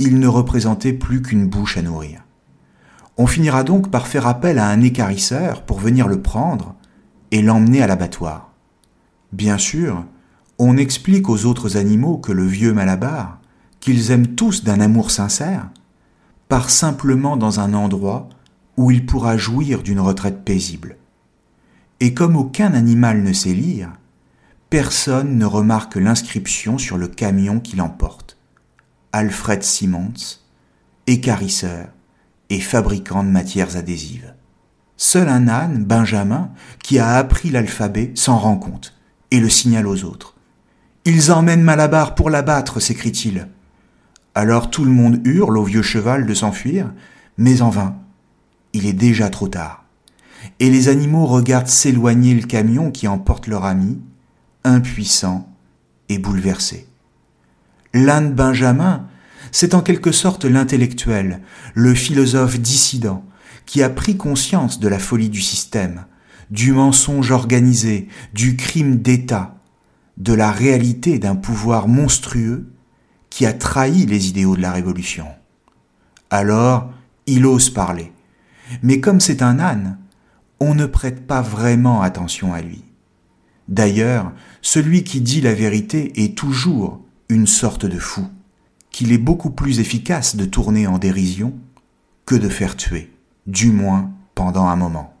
il 0.02 0.18
ne 0.18 0.26
représentait 0.26 0.92
plus 0.92 1.22
qu'une 1.22 1.46
bouche 1.46 1.78
à 1.78 1.82
nourrir. 1.82 2.22
On 3.16 3.26
finira 3.26 3.62
donc 3.62 3.90
par 3.90 4.08
faire 4.08 4.26
appel 4.26 4.58
à 4.58 4.68
un 4.68 4.80
écarisseur 4.80 5.62
pour 5.62 5.78
venir 5.78 6.08
le 6.08 6.20
prendre 6.20 6.74
et 7.30 7.40
l'emmener 7.40 7.82
à 7.82 7.86
l'abattoir. 7.86 8.52
Bien 9.32 9.58
sûr, 9.58 10.04
on 10.58 10.76
explique 10.76 11.28
aux 11.28 11.46
autres 11.46 11.76
animaux 11.76 12.18
que 12.18 12.32
le 12.32 12.44
vieux 12.44 12.72
Malabar, 12.72 13.40
qu'ils 13.80 14.10
aiment 14.10 14.34
tous 14.34 14.64
d'un 14.64 14.80
amour 14.80 15.10
sincère, 15.10 15.70
part 16.48 16.70
simplement 16.70 17.36
dans 17.36 17.60
un 17.60 17.74
endroit 17.74 18.28
où 18.76 18.90
il 18.90 19.06
pourra 19.06 19.36
jouir 19.36 19.82
d'une 19.82 20.00
retraite 20.00 20.44
paisible. 20.44 20.96
Et 22.00 22.14
comme 22.14 22.36
aucun 22.36 22.74
animal 22.74 23.22
ne 23.22 23.32
sait 23.32 23.54
lire, 23.54 23.92
personne 24.68 25.38
ne 25.38 25.44
remarque 25.44 25.96
l'inscription 25.96 26.78
sur 26.78 26.98
le 26.98 27.06
camion 27.06 27.60
qui 27.60 27.76
l'emporte. 27.76 28.36
Alfred 29.14 29.62
Simons, 29.62 30.40
écarisseur 31.06 31.88
et 32.48 32.60
fabricant 32.60 33.22
de 33.22 33.28
matières 33.28 33.76
adhésives. 33.76 34.32
Seul 34.96 35.28
un 35.28 35.48
âne, 35.48 35.84
Benjamin, 35.84 36.50
qui 36.82 36.98
a 36.98 37.16
appris 37.16 37.50
l'alphabet, 37.50 38.12
s'en 38.14 38.38
rend 38.38 38.56
compte 38.56 38.94
et 39.30 39.38
le 39.38 39.50
signale 39.50 39.86
aux 39.86 40.04
autres. 40.04 40.34
Ils 41.04 41.30
emmènent 41.30 41.62
Malabar 41.62 42.14
pour 42.14 42.30
l'abattre, 42.30 42.80
s'écrie-t-il. 42.80 43.48
Alors 44.34 44.70
tout 44.70 44.84
le 44.84 44.90
monde 44.90 45.20
hurle 45.26 45.58
au 45.58 45.64
vieux 45.64 45.82
cheval 45.82 46.24
de 46.24 46.32
s'enfuir, 46.32 46.90
mais 47.36 47.60
en 47.60 47.68
vain. 47.68 47.96
Il 48.72 48.86
est 48.86 48.94
déjà 48.94 49.28
trop 49.28 49.48
tard. 49.48 49.84
Et 50.58 50.70
les 50.70 50.88
animaux 50.88 51.26
regardent 51.26 51.68
s'éloigner 51.68 52.34
le 52.34 52.46
camion 52.46 52.90
qui 52.90 53.08
emporte 53.08 53.46
leur 53.46 53.66
ami, 53.66 54.00
impuissant 54.64 55.48
et 56.08 56.18
bouleversé. 56.18 56.86
L'âne 57.94 58.32
Benjamin, 58.32 59.06
c'est 59.50 59.74
en 59.74 59.82
quelque 59.82 60.12
sorte 60.12 60.44
l'intellectuel, 60.44 61.42
le 61.74 61.94
philosophe 61.94 62.58
dissident, 62.58 63.24
qui 63.66 63.82
a 63.82 63.90
pris 63.90 64.16
conscience 64.16 64.80
de 64.80 64.88
la 64.88 64.98
folie 64.98 65.28
du 65.28 65.42
système, 65.42 66.06
du 66.50 66.72
mensonge 66.72 67.30
organisé, 67.30 68.08
du 68.32 68.56
crime 68.56 68.96
d'État, 68.96 69.56
de 70.16 70.32
la 70.32 70.50
réalité 70.50 71.18
d'un 71.18 71.36
pouvoir 71.36 71.88
monstrueux 71.88 72.72
qui 73.30 73.46
a 73.46 73.52
trahi 73.52 74.06
les 74.06 74.28
idéaux 74.28 74.56
de 74.56 74.62
la 74.62 74.72
Révolution. 74.72 75.26
Alors, 76.30 76.90
il 77.26 77.46
ose 77.46 77.70
parler. 77.70 78.12
Mais 78.82 79.00
comme 79.00 79.20
c'est 79.20 79.42
un 79.42 79.58
âne, 79.58 79.98
on 80.60 80.74
ne 80.74 80.86
prête 80.86 81.26
pas 81.26 81.42
vraiment 81.42 82.02
attention 82.02 82.54
à 82.54 82.62
lui. 82.62 82.84
D'ailleurs, 83.68 84.32
celui 84.60 85.04
qui 85.04 85.20
dit 85.20 85.40
la 85.40 85.54
vérité 85.54 86.22
est 86.22 86.36
toujours 86.36 87.00
une 87.32 87.46
sorte 87.46 87.86
de 87.86 87.98
fou, 87.98 88.26
qu'il 88.90 89.12
est 89.12 89.18
beaucoup 89.18 89.50
plus 89.50 89.80
efficace 89.80 90.36
de 90.36 90.44
tourner 90.44 90.86
en 90.86 90.98
dérision 90.98 91.54
que 92.26 92.34
de 92.34 92.48
faire 92.48 92.76
tuer, 92.76 93.10
du 93.46 93.70
moins 93.70 94.12
pendant 94.34 94.66
un 94.66 94.76
moment. 94.76 95.14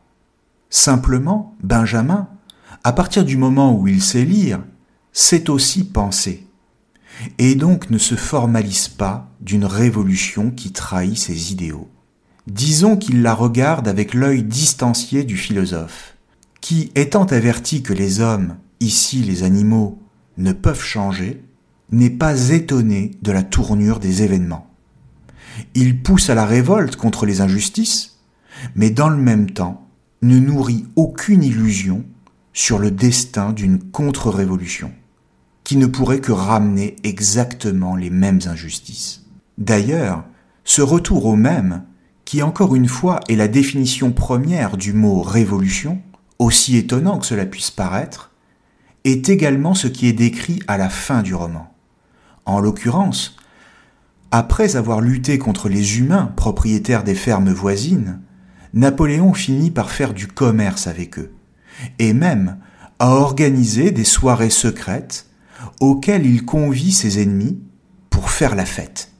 Simplement, 0.70 1.56
Benjamin, 1.62 2.28
à 2.84 2.92
partir 2.92 3.24
du 3.24 3.36
moment 3.36 3.76
où 3.78 3.88
il 3.88 4.02
sait 4.02 4.24
lire, 4.24 4.62
sait 5.12 5.50
aussi 5.50 5.84
penser, 5.84 6.46
et 7.38 7.54
donc 7.54 7.90
ne 7.90 7.98
se 7.98 8.14
formalise 8.14 8.88
pas 8.88 9.28
d'une 9.40 9.64
révolution 9.64 10.50
qui 10.50 10.72
trahit 10.72 11.16
ses 11.16 11.52
idéaux. 11.52 11.88
Disons 12.46 12.96
qu'il 12.96 13.22
la 13.22 13.34
regarde 13.34 13.86
avec 13.86 14.14
l'œil 14.14 14.42
distancié 14.42 15.24
du 15.24 15.36
philosophe, 15.36 16.16
qui, 16.60 16.90
étant 16.94 17.24
averti 17.24 17.82
que 17.82 17.92
les 17.92 18.20
hommes, 18.20 18.56
ici 18.80 19.18
les 19.18 19.42
animaux, 19.42 20.00
ne 20.38 20.52
peuvent 20.52 20.82
changer, 20.82 21.44
n'est 21.92 22.10
pas 22.10 22.48
étonné 22.50 23.12
de 23.22 23.32
la 23.32 23.42
tournure 23.42 24.00
des 24.00 24.22
événements. 24.22 24.66
Il 25.74 26.02
pousse 26.02 26.30
à 26.30 26.34
la 26.34 26.46
révolte 26.46 26.96
contre 26.96 27.26
les 27.26 27.40
injustices, 27.40 28.18
mais 28.74 28.90
dans 28.90 29.10
le 29.10 29.16
même 29.16 29.50
temps 29.50 29.86
ne 30.22 30.38
nourrit 30.38 30.86
aucune 30.96 31.42
illusion 31.42 32.04
sur 32.54 32.78
le 32.78 32.90
destin 32.90 33.52
d'une 33.52 33.78
contre-révolution, 33.78 34.92
qui 35.64 35.76
ne 35.76 35.86
pourrait 35.86 36.20
que 36.20 36.32
ramener 36.32 36.96
exactement 37.02 37.96
les 37.96 38.10
mêmes 38.10 38.40
injustices. 38.46 39.24
D'ailleurs, 39.58 40.24
ce 40.64 40.82
retour 40.82 41.26
au 41.26 41.36
même, 41.36 41.84
qui 42.24 42.42
encore 42.42 42.74
une 42.74 42.88
fois 42.88 43.20
est 43.28 43.36
la 43.36 43.48
définition 43.48 44.12
première 44.12 44.76
du 44.76 44.92
mot 44.92 45.22
révolution, 45.22 46.00
aussi 46.38 46.76
étonnant 46.76 47.18
que 47.18 47.26
cela 47.26 47.44
puisse 47.44 47.70
paraître, 47.70 48.30
est 49.04 49.28
également 49.28 49.74
ce 49.74 49.88
qui 49.88 50.06
est 50.06 50.12
décrit 50.12 50.60
à 50.68 50.78
la 50.78 50.88
fin 50.88 51.22
du 51.22 51.34
roman. 51.34 51.71
En 52.44 52.60
l'occurrence, 52.60 53.36
après 54.30 54.76
avoir 54.76 55.00
lutté 55.00 55.38
contre 55.38 55.68
les 55.68 55.98
humains 55.98 56.32
propriétaires 56.36 57.04
des 57.04 57.14
fermes 57.14 57.52
voisines, 57.52 58.20
Napoléon 58.74 59.34
finit 59.34 59.70
par 59.70 59.90
faire 59.90 60.14
du 60.14 60.26
commerce 60.26 60.86
avec 60.86 61.18
eux, 61.18 61.34
et 61.98 62.14
même 62.14 62.58
à 62.98 63.10
organiser 63.10 63.90
des 63.90 64.04
soirées 64.04 64.50
secrètes 64.50 65.26
auxquelles 65.80 66.26
il 66.26 66.44
convie 66.44 66.92
ses 66.92 67.20
ennemis 67.20 67.60
pour 68.10 68.30
faire 68.30 68.54
la 68.54 68.64
fête. 68.64 69.12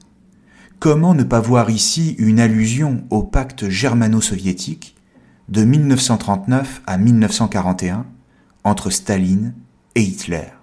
Comment 0.79 1.15
ne 1.15 1.23
pas 1.23 1.41
voir 1.41 1.71
ici 1.71 2.17
une 2.19 2.41
allusion 2.41 3.05
au 3.11 3.23
pacte 3.23 3.69
germano-soviétique 3.69 4.97
de 5.49 5.65
1939 5.65 6.83
à 6.87 6.99
1941 6.99 8.07
entre 8.65 8.91
Staline 8.91 9.55
et 9.95 10.03
Hitler? 10.03 10.62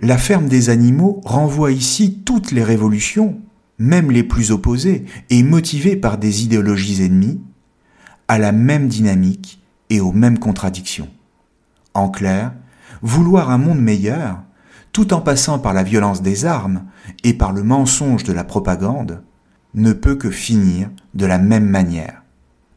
La 0.00 0.18
ferme 0.18 0.48
des 0.48 0.70
animaux 0.70 1.20
renvoie 1.24 1.72
ici 1.72 2.20
toutes 2.24 2.52
les 2.52 2.62
révolutions, 2.62 3.40
même 3.78 4.10
les 4.10 4.22
plus 4.22 4.52
opposées 4.52 5.04
et 5.30 5.42
motivées 5.42 5.96
par 5.96 6.18
des 6.18 6.44
idéologies 6.44 7.02
ennemies, 7.02 7.40
à 8.28 8.38
la 8.38 8.52
même 8.52 8.88
dynamique 8.88 9.60
et 9.90 10.00
aux 10.00 10.12
mêmes 10.12 10.38
contradictions. 10.38 11.08
En 11.94 12.10
clair, 12.10 12.52
vouloir 13.02 13.50
un 13.50 13.58
monde 13.58 13.80
meilleur, 13.80 14.42
tout 14.92 15.12
en 15.12 15.20
passant 15.20 15.58
par 15.58 15.72
la 15.72 15.82
violence 15.82 16.22
des 16.22 16.44
armes 16.44 16.84
et 17.24 17.34
par 17.34 17.52
le 17.52 17.62
mensonge 17.62 18.24
de 18.24 18.32
la 18.32 18.44
propagande, 18.44 19.22
ne 19.74 19.92
peut 19.92 20.16
que 20.16 20.30
finir 20.30 20.90
de 21.14 21.26
la 21.26 21.38
même 21.38 21.68
manière, 21.68 22.22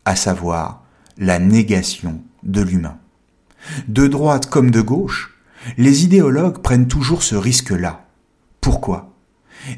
à 0.06 0.16
savoir 0.16 0.84
la 1.18 1.40
négation 1.40 2.22
de 2.44 2.62
l'humain. 2.62 2.98
De 3.88 4.08
droite 4.08 4.48
comme 4.48 4.72
de 4.72 4.82
gauche, 4.82 5.31
les 5.78 6.04
idéologues 6.04 6.62
prennent 6.62 6.88
toujours 6.88 7.24
ce 7.24 7.36
risque-là. 7.36 8.08
Pourquoi? 8.62 9.16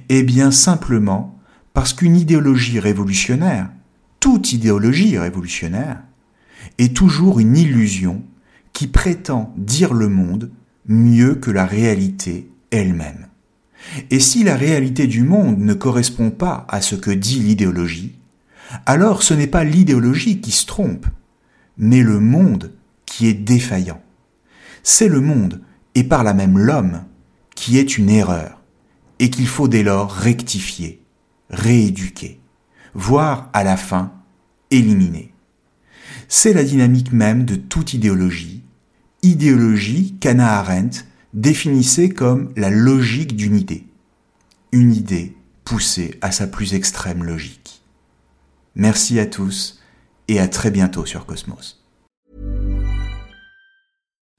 Eh 0.09 0.23
bien 0.23 0.51
simplement 0.51 1.39
parce 1.73 1.93
qu'une 1.93 2.15
idéologie 2.15 2.79
révolutionnaire, 2.79 3.69
toute 4.19 4.53
idéologie 4.53 5.17
révolutionnaire, 5.17 6.01
est 6.77 6.95
toujours 6.95 7.39
une 7.39 7.57
illusion 7.57 8.23
qui 8.71 8.87
prétend 8.87 9.53
dire 9.57 9.93
le 9.93 10.07
monde 10.07 10.51
mieux 10.87 11.35
que 11.35 11.51
la 11.51 11.65
réalité 11.65 12.49
elle-même. 12.71 13.27
Et 14.09 14.19
si 14.19 14.43
la 14.43 14.55
réalité 14.55 15.07
du 15.07 15.23
monde 15.23 15.59
ne 15.59 15.73
correspond 15.73 16.31
pas 16.31 16.65
à 16.69 16.81
ce 16.81 16.95
que 16.95 17.11
dit 17.11 17.39
l'idéologie, 17.39 18.15
alors 18.85 19.23
ce 19.23 19.33
n'est 19.33 19.47
pas 19.47 19.63
l'idéologie 19.63 20.41
qui 20.41 20.51
se 20.51 20.65
trompe, 20.65 21.05
mais 21.77 22.01
le 22.01 22.19
monde 22.19 22.71
qui 23.05 23.27
est 23.27 23.33
défaillant. 23.33 24.01
C'est 24.83 25.07
le 25.07 25.21
monde 25.21 25.61
et 25.95 26.03
par 26.03 26.23
là 26.23 26.33
même 26.33 26.57
l'homme, 26.57 27.03
qui 27.55 27.77
est 27.77 27.97
une 27.97 28.09
erreur, 28.09 28.61
et 29.19 29.29
qu'il 29.29 29.47
faut 29.47 29.67
dès 29.67 29.83
lors 29.83 30.11
rectifier, 30.11 31.03
rééduquer, 31.49 32.39
voire 32.93 33.49
à 33.53 33.63
la 33.63 33.77
fin 33.77 34.13
éliminer. 34.71 35.33
C'est 36.27 36.53
la 36.53 36.63
dynamique 36.63 37.11
même 37.11 37.45
de 37.45 37.55
toute 37.55 37.93
idéologie, 37.93 38.63
idéologie 39.21 40.17
qu'Anna 40.19 40.59
Arendt 40.59 41.05
définissait 41.33 42.09
comme 42.09 42.51
la 42.55 42.69
logique 42.69 43.35
d'une 43.35 43.55
idée, 43.55 43.87
une 44.71 44.93
idée 44.93 45.35
poussée 45.63 46.17
à 46.21 46.31
sa 46.31 46.47
plus 46.47 46.73
extrême 46.73 47.23
logique. 47.23 47.83
Merci 48.75 49.19
à 49.19 49.25
tous 49.25 49.79
et 50.27 50.39
à 50.39 50.47
très 50.47 50.71
bientôt 50.71 51.05
sur 51.05 51.25
Cosmos. 51.25 51.82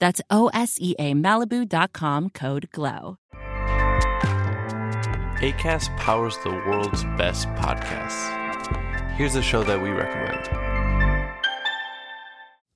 That's 0.00 0.20
O 0.30 0.50
S 0.52 0.78
E 0.80 0.96
A 0.98 1.14
Malibu.com 1.14 2.30
code 2.30 2.68
GLOW. 2.72 3.18
ACAST 5.40 5.96
powers 5.96 6.36
the 6.44 6.50
world's 6.50 7.04
best 7.16 7.48
podcasts. 7.50 8.36
Here's 9.16 9.36
a 9.36 9.42
show 9.42 9.62
that 9.62 9.80
we 9.80 9.90
recommend. 9.90 10.69